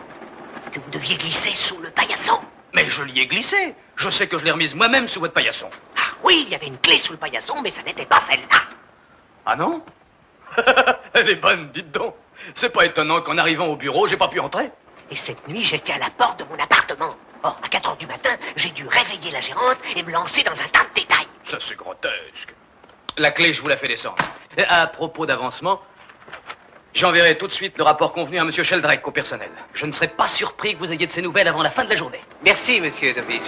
[0.71, 2.39] que vous deviez glisser sous le paillasson.
[2.73, 3.73] Mais je l'y ai glissé.
[3.95, 5.69] Je sais que je l'ai remise moi-même sous votre paillasson.
[5.97, 8.61] Ah oui, il y avait une clé sous le paillasson, mais ça n'était pas celle-là.
[9.45, 9.83] Ah non?
[11.13, 12.13] Elle est bonne, dites donc.
[12.53, 14.69] C'est pas étonnant qu'en arrivant au bureau, j'ai pas pu entrer.
[15.09, 17.15] Et cette nuit, j'étais à la porte de mon appartement.
[17.43, 20.51] Or, à 4 heures du matin, j'ai dû réveiller la gérante et me lancer dans
[20.51, 21.27] un tas de détails.
[21.43, 22.53] Ça, c'est grotesque.
[23.17, 24.17] La clé, je vous la fais descendre.
[24.57, 25.81] Et à propos d'avancement,
[26.93, 29.51] j'enverrai tout de suite le rapport convenu à Monsieur Sheldrake au personnel.
[29.73, 31.89] Je ne serai pas surpris que vous ayez de ces nouvelles avant la fin de
[31.89, 32.21] la journée.
[32.43, 33.41] Merci, monsieur Dovich.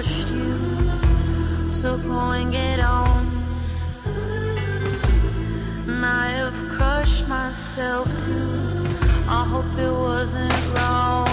[0.00, 3.26] Crushed you, so go and get on.
[5.86, 8.86] And I have crushed myself too.
[9.28, 11.29] I hope it wasn't wrong.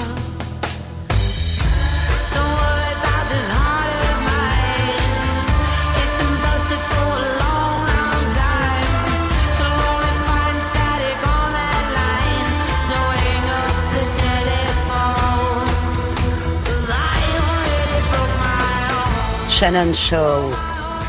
[19.60, 20.52] Shannon Shaw,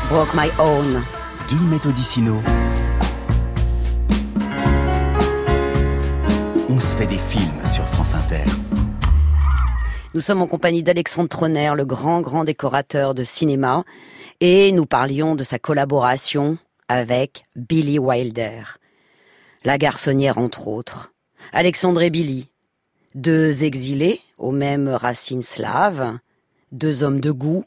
[0.09, 1.03] Broke My Own.
[1.47, 2.37] Guy Méthodicino.
[6.67, 8.43] On se fait des films sur France Inter.
[10.15, 13.83] Nous sommes en compagnie d'Alexandre Troner, le grand, grand décorateur de cinéma,
[14.39, 16.57] et nous parlions de sa collaboration
[16.87, 18.63] avec Billy Wilder.
[19.63, 21.13] La garçonnière, entre autres.
[21.53, 22.49] Alexandre et Billy.
[23.13, 26.17] Deux exilés, aux mêmes racines slaves,
[26.71, 27.63] deux hommes de goût,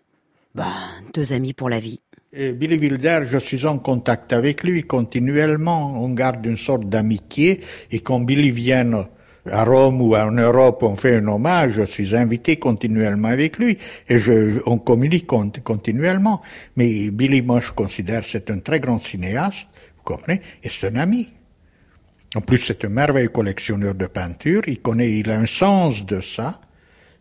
[0.55, 0.73] ben,
[1.15, 2.01] deux amis pour la vie.
[2.35, 6.03] Billy Wilder, je suis en contact avec lui continuellement.
[6.03, 7.61] On garde une sorte d'amitié.
[7.91, 9.07] Et quand Billy vient
[9.51, 11.73] à Rome ou en Europe, on fait un hommage.
[11.73, 13.77] Je suis invité continuellement avec lui.
[14.09, 16.41] Et je, on communique con- continuellement.
[16.77, 19.69] Mais Billy, moi, je considère c'est un très grand cinéaste.
[19.99, 20.41] Vous comprenez?
[20.63, 21.29] Et c'est un ami.
[22.35, 24.63] En plus, c'est un merveilleux collectionneur de peinture.
[24.69, 26.63] Il connaît, il a un sens de ça.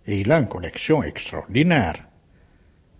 [0.07, 1.95] Et il a une collection extraordinaire.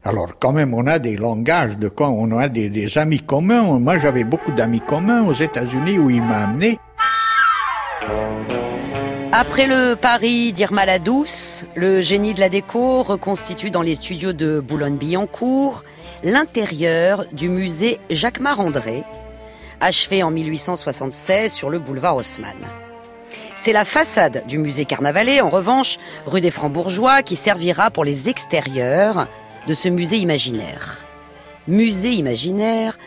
[0.03, 3.79] Alors, quand même, on a des langages de quand on a des, amis communs.
[3.79, 6.79] Moi, j'avais beaucoup d'amis communs aux États-Unis où il m'a amené.
[9.31, 14.33] Après le Paris d'Irma la Douce, le génie de la déco reconstitue dans les studios
[14.33, 15.83] de Boulogne-Billancourt
[16.23, 19.03] l'intérieur du musée Jacquemart-André,
[19.79, 22.57] achevé en 1876 sur le boulevard Haussmann.
[23.55, 28.27] C'est la façade du musée Carnavalet, en revanche, rue des Francs-Bourgeois, qui servira pour les
[28.27, 29.27] extérieurs
[29.67, 30.97] de ce musée imaginaire.
[31.67, 32.97] Musée imaginaire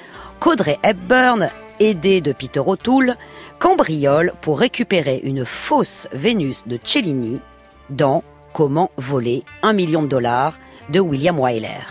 [0.40, 1.50] qu'Audrey Hepburn
[1.80, 3.16] aidé de Peter O'Toole,
[3.58, 7.40] cambriole pour récupérer une fausse Vénus de Cellini
[7.90, 11.86] dans Comment voler un million de dollars de William Wyler.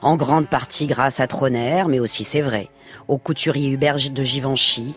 [0.00, 2.68] En grande partie grâce à Troner, mais aussi c'est vrai,
[3.08, 4.94] au couturier Hubert de Givenchy,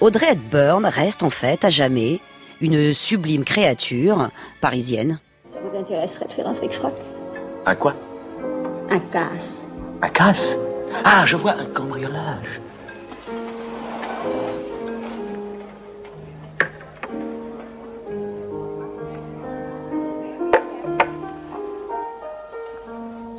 [0.00, 2.20] Audrey Hepburn reste en fait à jamais
[2.62, 4.30] une sublime créature
[4.62, 5.20] parisienne.
[5.52, 6.94] Ça vous intéresserait de faire un fric-frac
[7.64, 7.94] Un quoi?
[8.90, 9.62] Un casse.
[10.02, 10.58] Un casse?
[11.04, 12.60] Ah, je vois un cambriolage.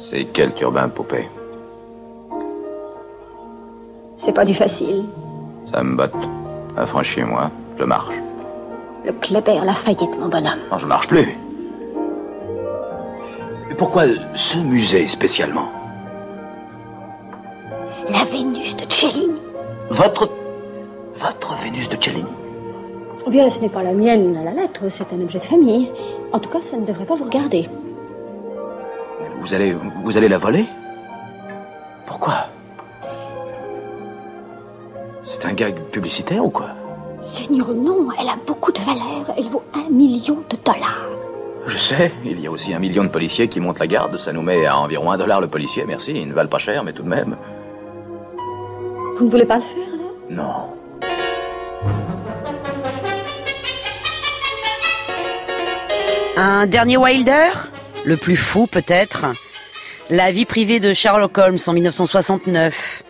[0.09, 1.27] C'est quel turbin, poupée?
[4.17, 5.03] C'est pas du facile.
[5.71, 6.13] Ça me botte.
[6.77, 8.15] Affranchis-moi, je marche.
[9.05, 10.59] Le Kléber Lafayette, mon bonhomme.
[10.71, 11.35] Non, je marche plus.
[13.83, 15.67] Pourquoi ce musée spécialement
[18.07, 19.41] La Vénus de Cellini.
[19.89, 20.29] Votre.
[21.15, 22.29] Votre Vénus de Cellini
[23.27, 25.91] Eh bien, ce n'est pas la mienne à la lettre, c'est un objet de famille.
[26.31, 27.67] En tout cas, ça ne devrait pas vous regarder.
[29.41, 29.75] Vous allez.
[30.01, 30.65] Vous allez la voler?
[32.05, 32.45] Pourquoi?
[35.25, 36.69] C'est un gag publicitaire ou quoi?
[37.21, 39.33] Seigneur, non, elle a beaucoup de valeur.
[39.37, 41.22] Elle vaut un million de dollars.
[41.65, 44.17] Je sais, il y a aussi un million de policiers qui montent la garde.
[44.17, 46.11] Ça nous met à environ un dollar le policier, merci.
[46.11, 47.37] Ils ne valent pas cher, mais tout de même.
[49.17, 50.69] Vous ne voulez pas le faire, là Non.
[56.35, 57.49] Un dernier Wilder?
[58.05, 59.27] Le plus fou peut-être?
[60.09, 63.03] La vie privée de Sherlock Holmes en 1969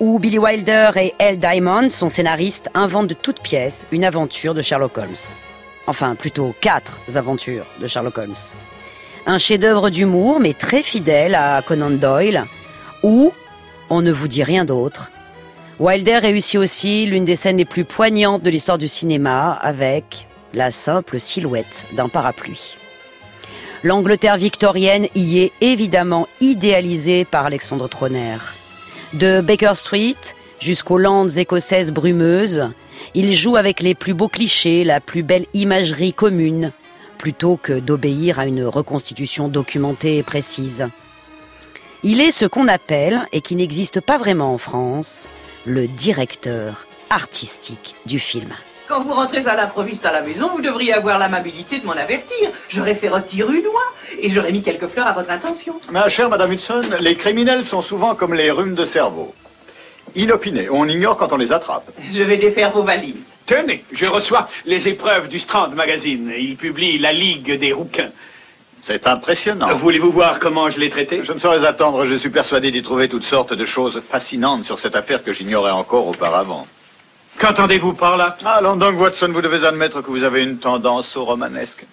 [0.00, 4.62] où Billy Wilder et Elle Diamond, son scénariste, inventent de toutes pièces une aventure de
[4.62, 5.14] Sherlock Holmes.
[5.90, 8.36] Enfin, plutôt quatre aventures de Sherlock Holmes.
[9.26, 12.44] Un chef-d'œuvre d'humour, mais très fidèle à Conan Doyle,
[13.02, 13.32] où
[13.90, 15.10] on ne vous dit rien d'autre.
[15.80, 20.70] Wilder réussit aussi l'une des scènes les plus poignantes de l'histoire du cinéma avec la
[20.70, 22.76] simple silhouette d'un parapluie.
[23.82, 28.36] L'Angleterre victorienne y est évidemment idéalisée par Alexandre Troner.
[29.12, 30.14] De Baker Street
[30.60, 32.70] jusqu'aux landes écossaises brumeuses,
[33.14, 36.72] il joue avec les plus beaux clichés, la plus belle imagerie commune,
[37.18, 40.88] plutôt que d'obéir à une reconstitution documentée et précise.
[42.02, 45.28] Il est ce qu'on appelle, et qui n'existe pas vraiment en France,
[45.66, 48.54] le directeur artistique du film.
[48.88, 52.50] Quand vous rentrez à l'improviste à la maison, vous devriez avoir l'amabilité de m'en avertir.
[52.68, 55.80] J'aurais fait retirer une oie et j'aurais mis quelques fleurs à votre intention.
[55.92, 59.32] Ma chère Madame Hudson, les criminels sont souvent comme les rhumes de cerveau.
[60.14, 61.90] Inopinés, on ignore quand on les attrape.
[62.12, 63.16] Je vais défaire vos valises.
[63.46, 66.32] Tenez, je reçois les épreuves du Strand Magazine.
[66.38, 68.10] Il publie La Ligue des rouquins.
[68.82, 69.74] C'est impressionnant.
[69.76, 71.20] Voulez-vous voir comment je l'ai traité?
[71.22, 74.78] Je ne saurais attendre, je suis persuadé d'y trouver toutes sortes de choses fascinantes sur
[74.78, 76.66] cette affaire que j'ignorais encore auparavant.
[77.38, 78.36] Qu'entendez-vous par là?
[78.44, 81.84] Allons donc, Watson, vous devez admettre que vous avez une tendance au romanesque.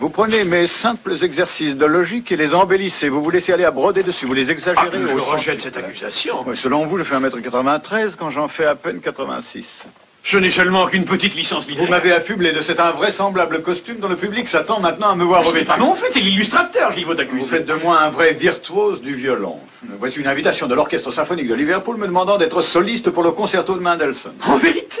[0.00, 3.08] Vous prenez mes simples exercices de logique et les embellissez.
[3.08, 4.88] Vous vous laissez aller à broder dessus, vous les exagérez.
[4.92, 6.44] Ah, je au rejette cette accusation.
[6.46, 9.86] Oui, selon vous, je fais 1m93 quand j'en fais à peine 86.
[10.22, 11.90] Je n'ai seulement qu'une petite licence Vous littéraire.
[11.90, 15.64] m'avez affublé de cet invraisemblable costume dont le public s'attend maintenant à me voir revêtu.
[15.66, 17.40] pas mon fait, c'est l'illustrateur qui vous accuse.
[17.40, 19.58] Vous faites de moi un vrai virtuose du violon.
[19.98, 23.74] Voici une invitation de l'Orchestre symphonique de Liverpool me demandant d'être soliste pour le concerto
[23.74, 24.32] de Mendelssohn.
[24.46, 25.00] En vérité?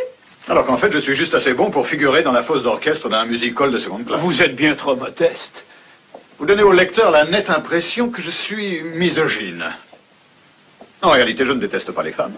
[0.50, 3.26] Alors qu'en fait, je suis juste assez bon pour figurer dans la fosse d'orchestre d'un
[3.26, 4.20] music-hall de seconde classe.
[4.20, 5.66] Vous êtes bien trop modeste.
[6.38, 9.66] Vous donnez au lecteur la nette impression que je suis misogyne.
[11.02, 12.32] En réalité, je ne déteste pas les femmes.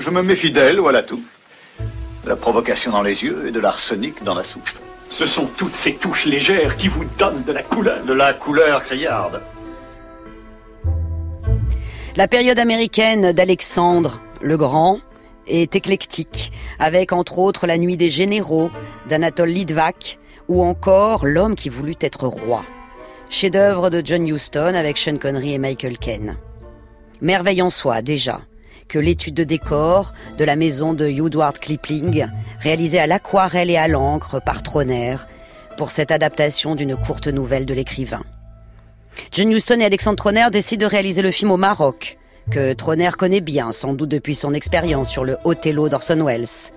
[0.00, 1.22] Je me méfie d'elles, voilà tout.
[2.24, 4.68] De la provocation dans les yeux et de l'arsenic dans la soupe.
[5.08, 8.02] Ce sont toutes ces touches légères qui vous donnent de la couleur.
[8.02, 9.40] De la couleur criarde.
[12.16, 14.98] La période américaine d'Alexandre le Grand
[15.46, 18.70] est éclectique, avec entre autres La Nuit des Généraux
[19.08, 20.18] d'Anatole Litvak
[20.48, 22.64] ou encore L'homme qui voulut être roi,
[23.30, 26.36] chef-d'œuvre de John Huston avec Sean Connery et Michael Caine.
[27.20, 28.40] Merveille en soi déjà
[28.88, 32.26] que l'étude de décor de la maison de Woodward Kipling,
[32.60, 35.16] réalisée à l'aquarelle et à l'encre par Troner,
[35.76, 38.22] pour cette adaptation d'une courte nouvelle de l'écrivain.
[39.32, 42.18] John Huston et Alexandre Troner décident de réaliser le film au Maroc,
[42.50, 46.72] que Troner connaît bien, sans doute depuis son expérience sur le Othello d'Orson Welles.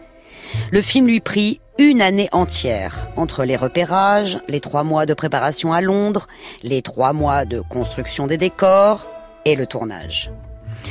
[0.71, 5.73] Le film lui prit une année entière, entre les repérages, les trois mois de préparation
[5.73, 6.27] à Londres,
[6.63, 9.05] les trois mois de construction des décors
[9.45, 10.31] et le tournage.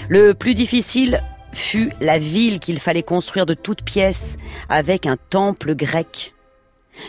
[0.08, 1.22] Le plus difficile
[1.52, 4.36] fut la ville qu'il fallait construire de toutes pièces
[4.68, 6.34] avec un temple grec.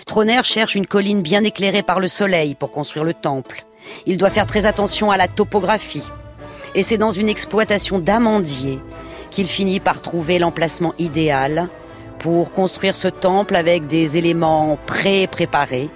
[0.06, 3.66] Troner cherche une colline bien éclairée par le soleil pour construire le temple.
[4.06, 6.04] Il doit faire très attention à la topographie.
[6.76, 8.80] Et c'est dans une exploitation d'amandiers
[9.32, 11.68] qu'il finit par trouver l'emplacement idéal
[12.20, 15.90] pour construire ce temple avec des éléments pré-préparés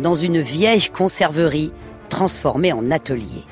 [0.00, 1.72] dans une vieille conserverie
[2.08, 3.44] transformée en atelier.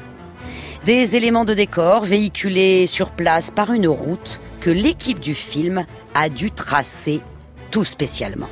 [0.85, 6.29] Des éléments de décor véhiculés sur place par une route que l'équipe du film a
[6.29, 7.21] dû tracer
[7.71, 8.49] tout spécialement.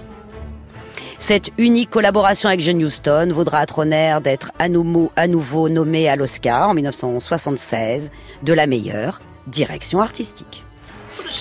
[1.20, 6.08] Cette unique collaboration avec John Huston vaudra à Troner d'être à, nouveau- à nouveau nommé
[6.08, 8.10] à l'Oscar en 1976
[8.42, 10.64] de la meilleure direction artistique.
[11.18, 11.34] What does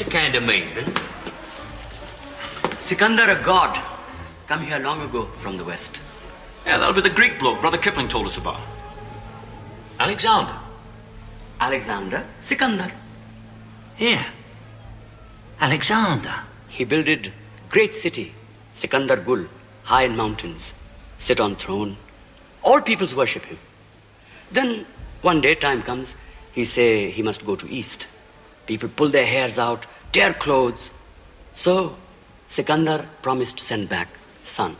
[2.77, 3.77] Sikandar a god,
[4.49, 6.01] come here long ago from the west.
[6.65, 8.59] Yeah, that'll be the Greek bloke Brother Kipling told us about.
[9.97, 10.55] Alexander.
[11.61, 12.91] Alexander Sikandar.
[13.95, 14.25] Here.
[15.61, 16.34] Alexander.
[16.67, 17.32] He builded
[17.69, 18.34] great city,
[18.73, 19.45] Sikandar Gul,
[19.89, 20.73] high in mountains,
[21.17, 21.97] sit on throne.
[22.61, 23.57] All peoples worship him.
[24.51, 24.85] Then
[25.23, 26.13] one day time comes,
[26.51, 28.05] he say he must go to east.
[28.67, 30.91] People pull their hairs out, tear clothes.
[31.53, 31.95] So
[32.49, 34.09] Sikandar promised to send back
[34.43, 34.75] son.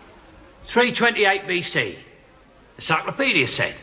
[0.66, 1.96] 328 BC.
[2.78, 3.76] Encyclopedia said.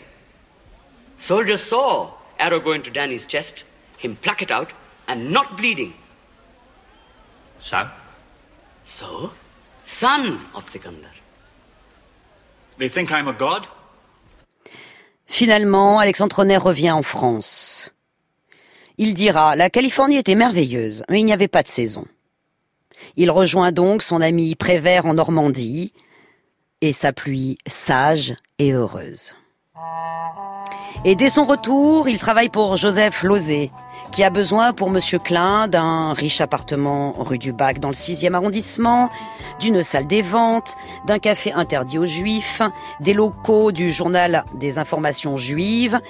[1.18, 3.64] Soldiers saw arrow go into Danny's chest,
[3.98, 4.72] him pluck it out,
[5.08, 5.94] and not bleeding.
[7.58, 7.90] So?
[8.84, 9.32] So,
[9.86, 11.15] son of Sikandar.
[12.78, 13.62] They think I'm a god?
[15.26, 17.90] Finalement, Alexandre Troner revient en France.
[18.98, 22.06] Il dira La Californie était merveilleuse, mais il n'y avait pas de saison.
[23.16, 25.92] Il rejoint donc son ami Prévert en Normandie
[26.80, 29.34] et sa pluie sage et heureuse.
[31.08, 33.70] Et dès son retour, il travaille pour Joseph Lozé,
[34.10, 38.34] qui a besoin pour Monsieur Klein d'un riche appartement rue du Bac dans le 6e
[38.34, 39.08] arrondissement,
[39.60, 40.76] d'une salle des ventes,
[41.06, 42.60] d'un café interdit aux juifs,
[42.98, 46.00] des locaux du journal des informations juives,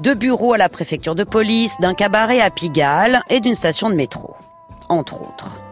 [0.00, 3.94] de bureaux à la préfecture de police, d'un cabaret à Pigalle et d'une station de
[3.94, 4.36] métro,
[4.90, 5.62] entre autres.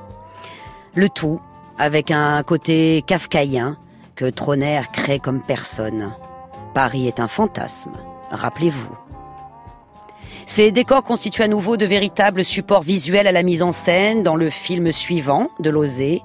[0.95, 1.39] Le tout
[1.77, 3.77] avec un côté kafkaïen
[4.17, 6.15] que Troner crée comme personne.
[6.73, 7.93] Paris est un fantasme,
[8.31, 8.97] rappelez-vous.
[10.47, 14.35] Ces décors constituent à nouveau de véritables supports visuels à la mise en scène dans
[14.35, 16.23] le film suivant de Lozé,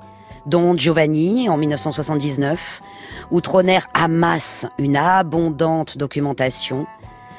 [0.47, 2.81] Don Giovanni en 1979,
[3.31, 6.87] où Troner amasse une abondante documentation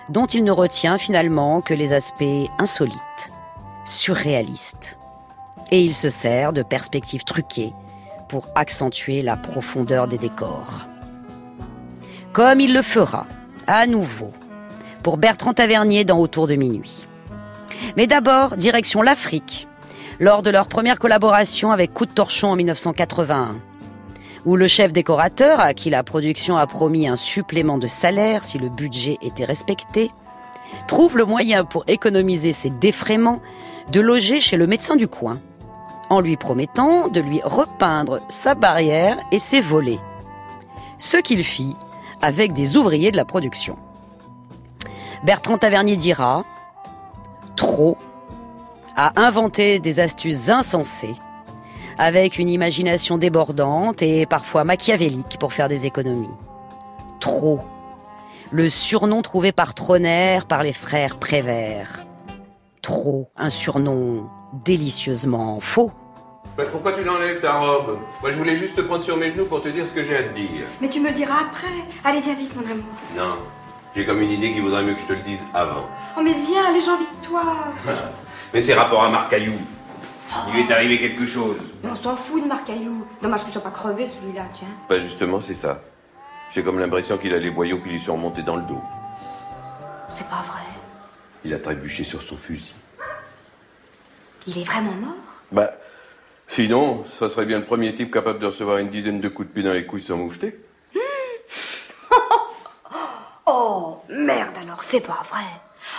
[0.08, 3.32] dont il ne retient finalement que les aspects insolites,
[3.84, 4.98] surréalistes.
[5.72, 7.72] Et il se sert de perspectives truquées
[8.28, 10.86] pour accentuer la profondeur des décors.
[12.32, 13.26] Comme il le fera,
[13.66, 14.32] à nouveau,
[15.06, 17.06] pour Bertrand Tavernier dans Autour de minuit.
[17.96, 19.68] Mais d'abord, direction l'Afrique,
[20.18, 23.54] lors de leur première collaboration avec Coup de Torchon en 1981,
[24.46, 28.58] où le chef décorateur, à qui la production a promis un supplément de salaire si
[28.58, 30.10] le budget était respecté,
[30.88, 33.40] trouve le moyen pour économiser ses défraiements
[33.92, 35.38] de loger chez le médecin du coin,
[36.10, 40.00] en lui promettant de lui repeindre sa barrière et ses volets.
[40.98, 41.76] Ce qu'il fit
[42.22, 43.78] avec des ouvriers de la production.
[45.24, 46.44] Bertrand Tavernier dira
[47.56, 47.96] Trop
[48.96, 51.16] a inventé des astuces insensées,
[51.98, 56.30] avec une imagination débordante et parfois machiavélique pour faire des économies.
[57.20, 57.60] Trop.
[58.50, 62.06] Le surnom trouvé par Troner par les frères Prévert.
[62.80, 63.28] Trop.
[63.36, 64.30] Un surnom
[64.64, 65.90] délicieusement faux.
[66.72, 67.98] Pourquoi tu l'enlèves ta robe?
[68.22, 70.16] Moi je voulais juste te prendre sur mes genoux pour te dire ce que j'ai
[70.16, 70.64] à te dire.
[70.80, 71.66] Mais tu me le diras après.
[72.02, 72.84] Allez, viens vite, mon amour.
[73.14, 73.36] Non,
[73.96, 75.88] j'ai comme une idée qu'il vaudrait mieux que je te le dise avant.
[76.18, 77.68] Oh, mais viens, allez, j'ai envie de toi.
[78.52, 79.54] Mais c'est rapport à Marcaillou.
[80.48, 81.56] Il lui est arrivé quelque chose.
[81.82, 83.06] Mais on s'en fout de Marcaillou.
[83.22, 84.68] Dommage qu'il soit pas crevé, celui-là, tiens.
[84.88, 85.80] Bah justement c'est ça.
[86.52, 88.80] J'ai comme l'impression qu'il a les boyaux qui lui sont remontés dans le dos.
[90.08, 90.60] C'est pas vrai.
[91.44, 92.74] Il a trébuché sur son fusil.
[94.46, 95.42] Il est vraiment mort?
[95.50, 95.72] Bah,
[96.48, 99.54] sinon, ça serait bien le premier type capable de recevoir une dizaine de coups de
[99.54, 100.58] pied dans les couilles sans moufter.
[103.48, 103.85] Oh, merde
[104.76, 105.44] alors, c'est pas vrai.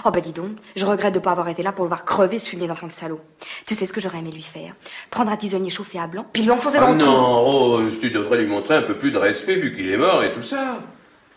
[0.05, 2.39] Oh bah dis donc, je regrette de pas avoir été là pour le voir crever
[2.39, 3.21] ce fumier d'enfant de salaud.
[3.65, 4.75] Tu sais ce que j'aurais aimé lui faire?
[5.09, 7.09] Prendre un tisonnier chauffé à blanc, puis lui enfoncer dans Ah le trou.
[7.09, 10.23] non, oh, tu devrais lui montrer un peu plus de respect vu qu'il est mort
[10.23, 10.79] et tout ça.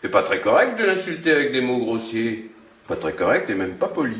[0.01, 2.51] C'est pas très correct de l'insulter avec des mots grossiers.
[2.87, 4.17] Pas très correct et même pas poli.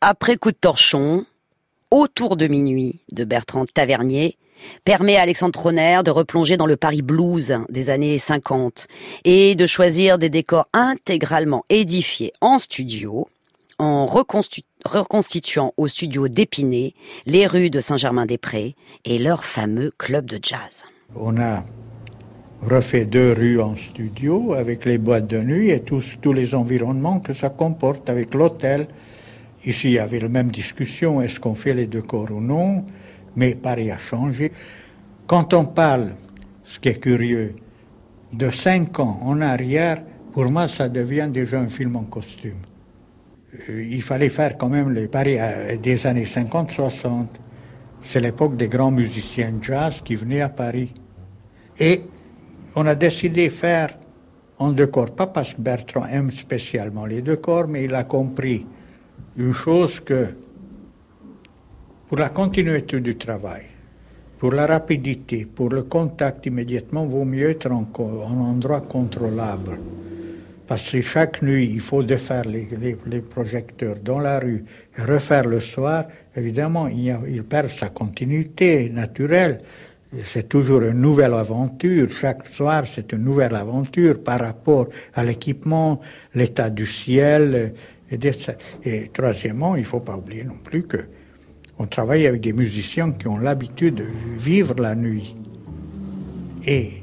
[0.00, 1.24] Après coup de torchon,
[1.90, 4.36] autour de minuit de Bertrand Tavernier
[4.84, 8.86] permet à Alexandre Troner de replonger dans le Paris blues des années 50
[9.24, 13.28] et de choisir des décors intégralement édifiés en studio
[13.78, 16.94] en reconstitu- reconstituant au studio d'Épinay
[17.26, 20.84] les rues de Saint-Germain-des-Prés et leur fameux club de jazz.
[21.16, 21.64] On a
[22.62, 27.20] refait deux rues en studio avec les boîtes de nuit et tous, tous les environnements
[27.20, 28.86] que ça comporte avec l'hôtel
[29.66, 32.84] Ici, il y avait la même discussion, est-ce qu'on fait les deux corps ou non,
[33.36, 34.52] mais Paris a changé.
[35.26, 36.14] Quand on parle,
[36.64, 37.54] ce qui est curieux,
[38.32, 42.58] de cinq ans en arrière, pour moi, ça devient déjà un film en costume.
[43.68, 47.26] Euh, Il fallait faire quand même les Paris euh, des années 50-60.
[48.02, 50.92] C'est l'époque des grands musiciens jazz qui venaient à Paris.
[51.78, 52.02] Et
[52.76, 53.96] on a décidé de faire
[54.58, 58.04] en deux corps, pas parce que Bertrand aime spécialement les deux corps, mais il a
[58.04, 58.66] compris
[59.36, 60.28] une chose que
[62.14, 63.62] pour la continuité du travail,
[64.38, 69.80] pour la rapidité, pour le contact immédiatement, vaut mieux être en, en endroit contrôlable.
[70.68, 74.64] Parce que chaque nuit, il faut défaire les, projecteurs dans la rue
[74.96, 76.04] et refaire le soir.
[76.36, 79.58] Évidemment, il, perd sa continuité naturelle.
[80.22, 82.08] C'est toujours une nouvelle aventure.
[82.12, 86.00] Chaque soir, c'est une nouvelle aventure par rapport à l'équipement,
[86.32, 87.74] l'état du ciel.
[88.12, 90.98] et troisièmement, il ne faut pas oublier non plus que
[91.78, 94.06] on travaille avec des musiciens qui ont l'habitude de
[94.38, 95.34] vivre la nuit.
[96.66, 97.02] Et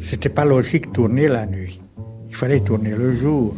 [0.00, 1.80] c'était pas logique tourner la nuit.
[2.28, 3.54] Il fallait tourner le jour.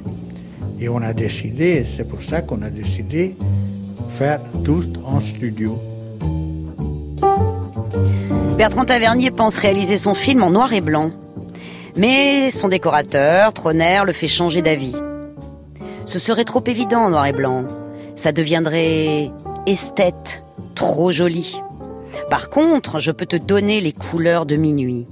[0.80, 3.36] Et on a décidé, c'est pour ça qu'on a décidé
[4.14, 5.78] faire tout en studio.
[8.58, 11.10] Bertrand Tavernier pense réaliser son film en noir et blanc.
[11.96, 14.96] Mais son décorateur, Troner, le fait changer d'avis.
[16.06, 17.64] Ce serait trop évident en noir et blanc.
[18.16, 19.30] Ça deviendrait
[19.66, 20.42] esthète,
[20.74, 21.60] trop joli.
[22.30, 25.06] Par contre, je peux te donner les couleurs de minuit.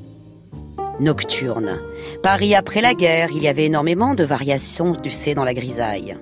[1.01, 1.79] Nocturne.
[2.23, 6.17] Paris après la guerre, il y avait énormément de variations, tu sais, dans la grisaille.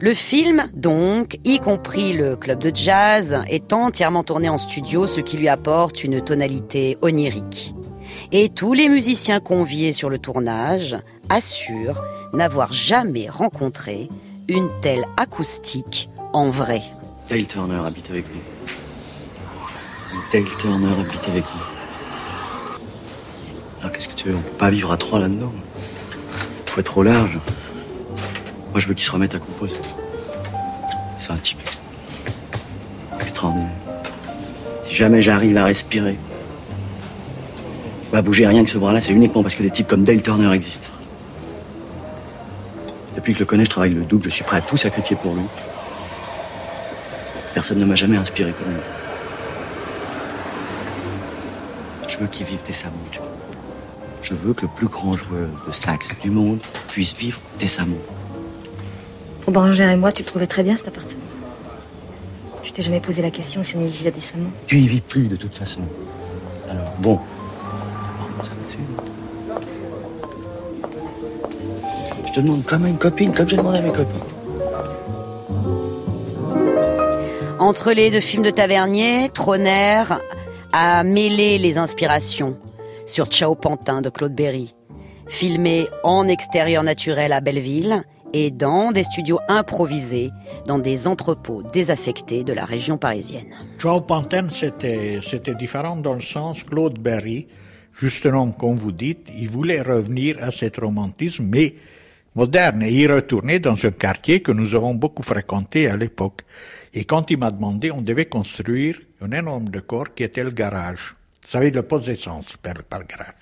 [0.00, 5.20] Le film, donc, y compris le club de jazz, est entièrement tourné en studio, ce
[5.20, 7.74] qui lui apporte une tonalité onirique.
[8.32, 10.96] Et tous les musiciens conviés sur le tournage
[11.28, 14.08] assurent n'avoir jamais rencontré
[14.48, 16.82] une telle acoustique en vrai.
[17.28, 18.40] Dale Turner habite avec nous.
[20.32, 22.80] Dale Turner habite avec nous.
[23.80, 25.52] Alors qu'est-ce que tu veux On peut pas vivre à trois là-dedans.
[26.66, 27.38] Faut être large.
[28.70, 29.76] Moi je veux qu'il se remette à composer.
[31.18, 31.80] C'est un type ex-
[33.20, 33.70] extraordinaire.
[34.84, 36.16] Si jamais j'arrive à respirer,
[38.12, 40.50] à bouger rien que ce bras-là, c'est uniquement parce que des types comme Dale Turner
[40.54, 40.88] existent.
[43.26, 45.16] Depuis que je le connais, je travaille le double, je suis prêt à tout sacrifier
[45.16, 45.42] pour lui.
[47.54, 48.80] Personne ne m'a jamais inspiré comme lui.
[52.06, 53.26] Je veux qu'il vive décemment, tu vois.
[54.22, 57.98] Je veux que le plus grand joueur de sax du monde puisse vivre décemment.
[59.40, 61.24] Pour Bérangère et moi, tu le trouvais très bien cet appartement.
[62.62, 65.26] Tu t'es jamais posé la question si on y vivait décemment Tu y vis plus
[65.26, 65.80] de toute façon.
[66.70, 67.18] Alors, bon.
[68.36, 68.52] Va ça
[72.36, 74.26] te demande comme à une copine, comme j'ai demandé à mes copains.
[77.58, 80.04] Entre les deux films de Tavernier, Troner
[80.72, 82.58] a mêlé les inspirations
[83.06, 84.74] sur Ciao Pantin de Claude Berry,
[85.28, 88.02] filmé en extérieur naturel à Belleville
[88.34, 90.30] et dans des studios improvisés
[90.66, 93.54] dans des entrepôts désaffectés de la région parisienne.
[93.78, 97.46] Joe Pantin, c'était c'était différent dans le sens Claude Berry,
[97.98, 101.76] justement, comme vous dites, il voulait revenir à cet romantisme, mais
[102.36, 106.42] moderne, et y retourner dans un quartier que nous avons beaucoup fréquenté à l'époque.
[106.94, 111.16] Et quand il m'a demandé, on devait construire un énorme décor qui était le garage.
[111.42, 113.34] Vous savez, le poste d'essence par, par garage.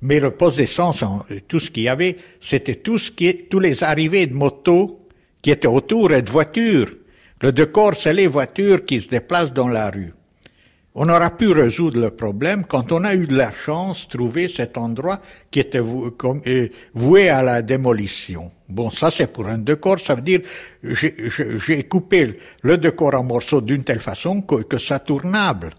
[0.00, 3.60] Mais le poste d'essence, en- tout ce qu'il y avait, c'était tout ce qui tous
[3.60, 5.06] les arrivées de motos
[5.42, 6.92] qui étaient autour et de voitures.
[7.40, 10.12] Le décor, c'est les voitures qui se déplacent dans la rue.
[10.94, 14.48] On aura pu résoudre le problème quand on a eu de la chance de trouver
[14.48, 15.20] cet endroit
[15.50, 18.50] qui était euh, voué à la démolition.
[18.68, 20.40] Bon, ça c'est pour un décor, ça veut dire
[20.82, 25.70] j'ai- coupé le décor en morceaux d'une telle façon que, ça tournable.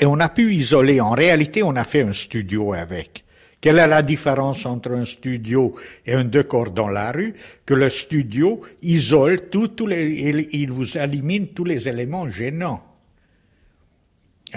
[0.00, 1.00] Et on a pu isoler.
[1.00, 3.24] En réalité, on a fait un studio avec.
[3.60, 7.34] Quelle est la différence entre un studio et un décor dans la rue?
[7.64, 12.84] Que le studio isole tout, tous les, il vous élimine tous les éléments gênants.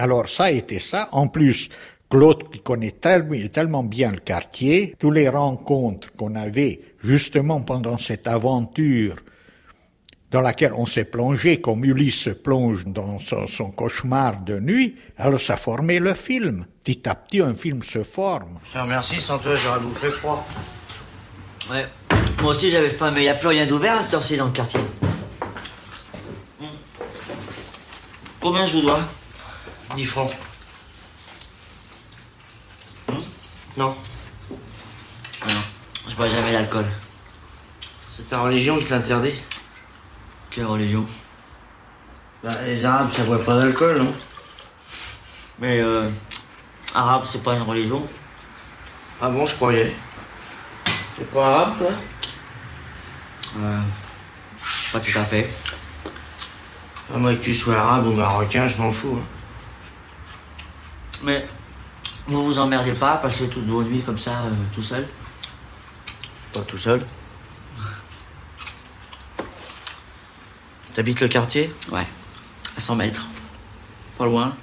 [0.00, 1.10] Alors ça a été ça.
[1.12, 1.68] En plus,
[2.08, 7.98] Claude qui connaît tellement, tellement bien le quartier, tous les rencontres qu'on avait justement pendant
[7.98, 9.16] cette aventure
[10.30, 14.96] dans laquelle on s'est plongé comme Ulysse se plonge dans son, son cauchemar de nuit,
[15.18, 16.64] alors ça formait le film.
[16.82, 18.58] Petit à petit, un film se forme.
[18.64, 20.46] Je te remercie, sans toi, j'aurais bouffé froid.
[21.70, 21.86] Ouais.
[22.40, 24.52] Moi aussi j'avais faim, mais y a plus rien d'ouvert à cette heure-ci dans le
[24.52, 24.80] quartier.
[26.58, 26.64] Hmm.
[28.40, 29.00] Combien je vous dois?
[29.96, 30.30] 10 francs.
[33.76, 33.96] Non.
[35.42, 35.60] Ah non,
[36.08, 36.86] je bois jamais d'alcool.
[38.16, 39.34] C'est ta religion qui l'interdit
[40.50, 41.06] Quelle religion?
[42.42, 44.14] Bah, les Arabes, ça boit pas d'alcool, non?
[45.58, 46.08] Mais, euh.
[46.94, 48.06] Arabe, c'est pas une religion?
[49.20, 49.94] Ah bon, je croyais.
[51.16, 51.90] T'es pas arabe, toi?
[53.58, 53.80] Euh.
[54.92, 55.48] Pas tout à fait.
[57.14, 59.18] À moins que tu sois arabe ou marocain, je m'en fous.
[59.20, 59.39] hein.
[61.22, 61.46] Mais.
[62.26, 65.08] Vous vous emmerdez pas à passer toute vos nuits comme ça, euh, tout seul
[66.52, 67.04] Pas tout seul.
[70.94, 72.06] T'habites le quartier Ouais.
[72.76, 73.26] À 100 mètres.
[74.18, 74.54] Pas loin.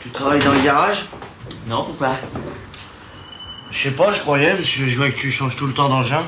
[0.00, 1.06] Tu travailles dans le garage?
[1.66, 2.16] Non, pourquoi?
[3.70, 5.88] Je sais pas, je croyais, parce que je vois que tu changes tout le temps
[5.88, 6.22] d'engin.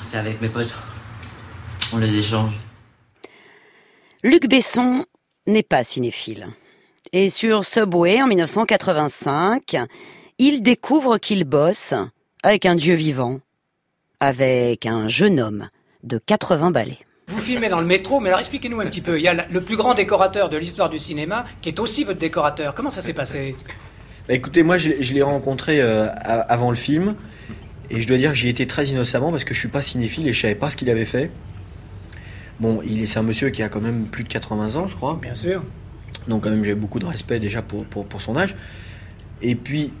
[0.00, 0.74] C'est avec mes potes.
[1.92, 2.54] On les échange.
[4.22, 5.04] Luc Besson
[5.46, 6.46] n'est pas cinéphile.
[7.12, 9.76] Et sur Subway en 1985,
[10.38, 11.94] il découvre qu'il bosse
[12.42, 13.40] avec un dieu vivant,
[14.20, 15.68] avec un jeune homme
[16.04, 16.98] de 80 balais.
[17.28, 19.18] Vous filmez dans le métro, mais alors expliquez-nous un petit peu.
[19.18, 22.18] Il y a le plus grand décorateur de l'histoire du cinéma qui est aussi votre
[22.18, 22.74] décorateur.
[22.74, 23.56] Comment ça s'est passé?
[24.28, 27.16] Bah, écoutez, moi je, l'ai- je l'ai rencontré euh, avant le film
[27.90, 30.28] et je dois dire que j'y étais très innocemment parce que je suis pas cinéphile
[30.28, 31.30] et je savais pas ce qu'il avait fait.
[32.62, 34.94] Bon, il est, c'est un monsieur qui a quand même plus de 80 ans, je
[34.94, 35.18] crois.
[35.20, 35.64] Bien sûr.
[36.28, 38.54] Donc quand même j'ai beaucoup de respect déjà pour, pour, pour son âge.
[39.42, 39.92] Et puis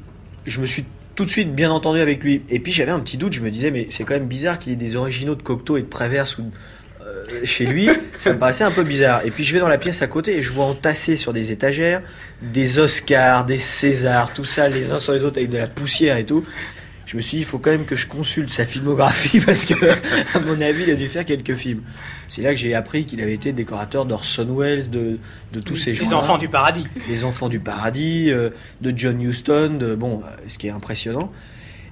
[0.46, 0.84] je me suis
[1.16, 2.42] tout de suite bien entendu avec lui.
[2.50, 4.70] Et puis j'avais un petit doute, je me disais mais c'est quand même bizarre qu'il
[4.70, 6.52] y ait des originaux de Cocteau et de Prévert sous,
[7.00, 7.90] euh, chez lui.
[8.16, 9.26] Ça me paraissait un peu bizarre.
[9.26, 11.50] Et puis je vais dans la pièce à côté et je vois entassés sur des
[11.50, 12.00] étagères
[12.42, 16.16] des Oscars, des Césars, tout ça les uns sur les autres avec de la poussière
[16.16, 16.44] et tout.
[17.12, 19.74] Je me suis dit, il faut quand même que je consulte sa filmographie parce que,
[20.34, 21.82] à mon avis, il a dû faire quelques films.
[22.34, 25.18] C'est là que j'ai appris qu'il avait été décorateur d'Orson Welles, de,
[25.52, 26.06] de tous ces gens.
[26.06, 26.86] Les enfants du paradis.
[27.06, 28.48] Les enfants du paradis, euh,
[28.80, 31.30] de John Huston, de, bon, euh, ce qui est impressionnant.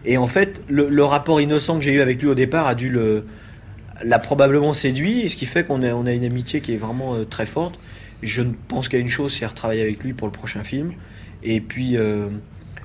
[0.07, 2.75] Et en fait, le, le rapport innocent que j'ai eu avec lui au départ a
[2.75, 3.27] dû le,
[4.03, 7.17] l'a probablement séduit, ce qui fait qu'on a, on a une amitié qui est vraiment
[7.17, 7.79] euh, très forte.
[8.23, 10.93] Je ne pense qu'à une chose, c'est retravailler avec lui pour le prochain film.
[11.43, 12.31] Et puis, euh,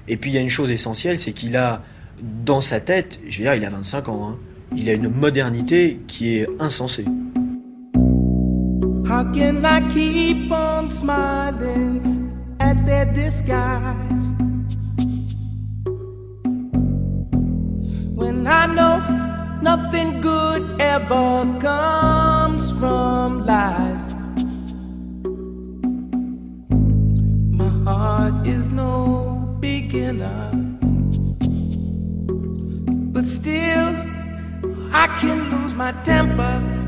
[0.09, 1.83] et puis il y a une chose essentielle, c'est qu'il a
[2.21, 4.39] dans sa tête, je veux dire, il a 25 ans, hein,
[4.75, 7.05] il a une modernité qui est insensée.
[9.15, 14.29] How can I keep on smiling at their disguise
[18.13, 18.97] when I know
[19.61, 24.03] nothing good ever comes from lies?
[27.61, 30.51] My heart is no beginner,
[33.13, 33.95] but still
[34.91, 36.84] I can lose my temper.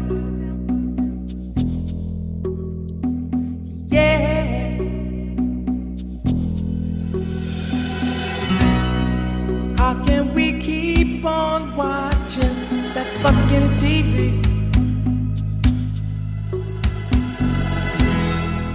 [11.78, 12.58] Watching
[12.96, 14.34] that fucking TV?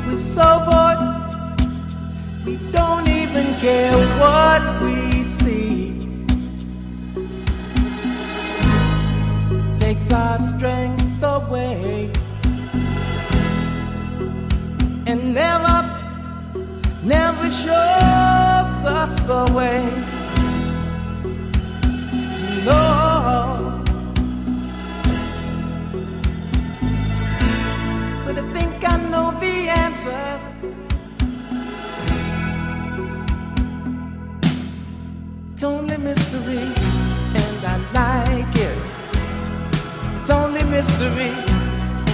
[0.06, 1.00] We're so bored,
[2.46, 5.98] we don't even care what we see.
[9.76, 12.08] Takes our strength away
[15.06, 15.78] and never,
[17.02, 20.21] never shows us the way.
[22.64, 23.82] No,
[28.24, 30.40] but I think I know the answer.
[35.52, 36.62] It's only mystery,
[37.34, 38.78] and I like it.
[40.18, 41.32] It's only mystery,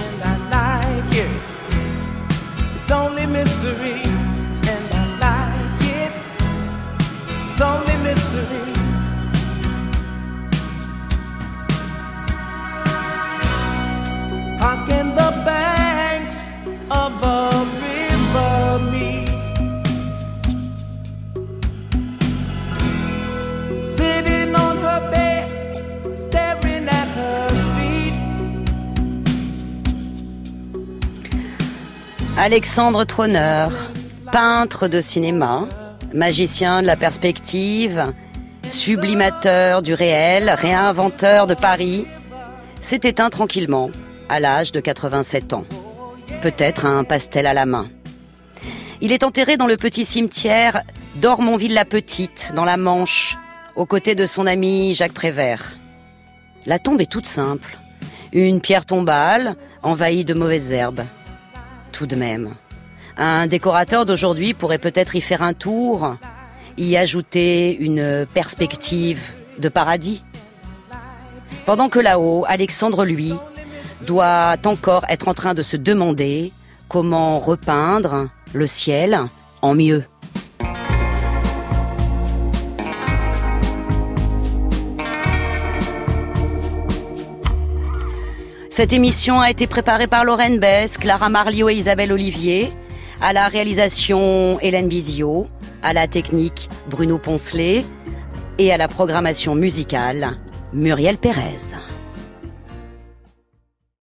[0.01, 1.41] and I like it.
[2.75, 4.01] It's only mystery,
[4.71, 6.13] and I like it.
[7.47, 8.78] It's only mystery.
[32.41, 33.69] Alexandre Troneur,
[34.31, 35.67] peintre de cinéma,
[36.13, 38.13] magicien de la perspective,
[38.65, 42.07] sublimateur du réel, réinventeur de Paris,
[42.79, 43.91] s'est éteint tranquillement
[44.29, 45.65] à l'âge de 87 ans.
[46.41, 47.89] Peut-être un pastel à la main.
[49.01, 50.83] Il est enterré dans le petit cimetière
[51.15, 53.37] d'Ormonville-la-Petite, dans la Manche,
[53.75, 55.73] aux côtés de son ami Jacques Prévert.
[56.65, 57.77] La tombe est toute simple.
[58.31, 61.03] Une pierre tombale envahie de mauvaises herbes.
[61.91, 62.55] Tout de même.
[63.17, 66.15] Un décorateur d'aujourd'hui pourrait peut-être y faire un tour,
[66.77, 69.21] y ajouter une perspective
[69.57, 70.23] de paradis.
[71.65, 73.33] Pendant que là-haut, Alexandre, lui,
[74.01, 76.51] doit encore être en train de se demander
[76.87, 79.19] comment repeindre le ciel
[79.61, 80.03] en mieux.
[88.79, 92.71] Cette émission a été préparée par Lorraine Bess, Clara Marliot et Isabelle Olivier.
[93.19, 95.49] À la réalisation, Hélène Bizio.
[95.83, 97.83] À la technique, Bruno Poncelet.
[98.57, 100.37] Et à la programmation musicale,
[100.71, 101.75] Muriel Pérez.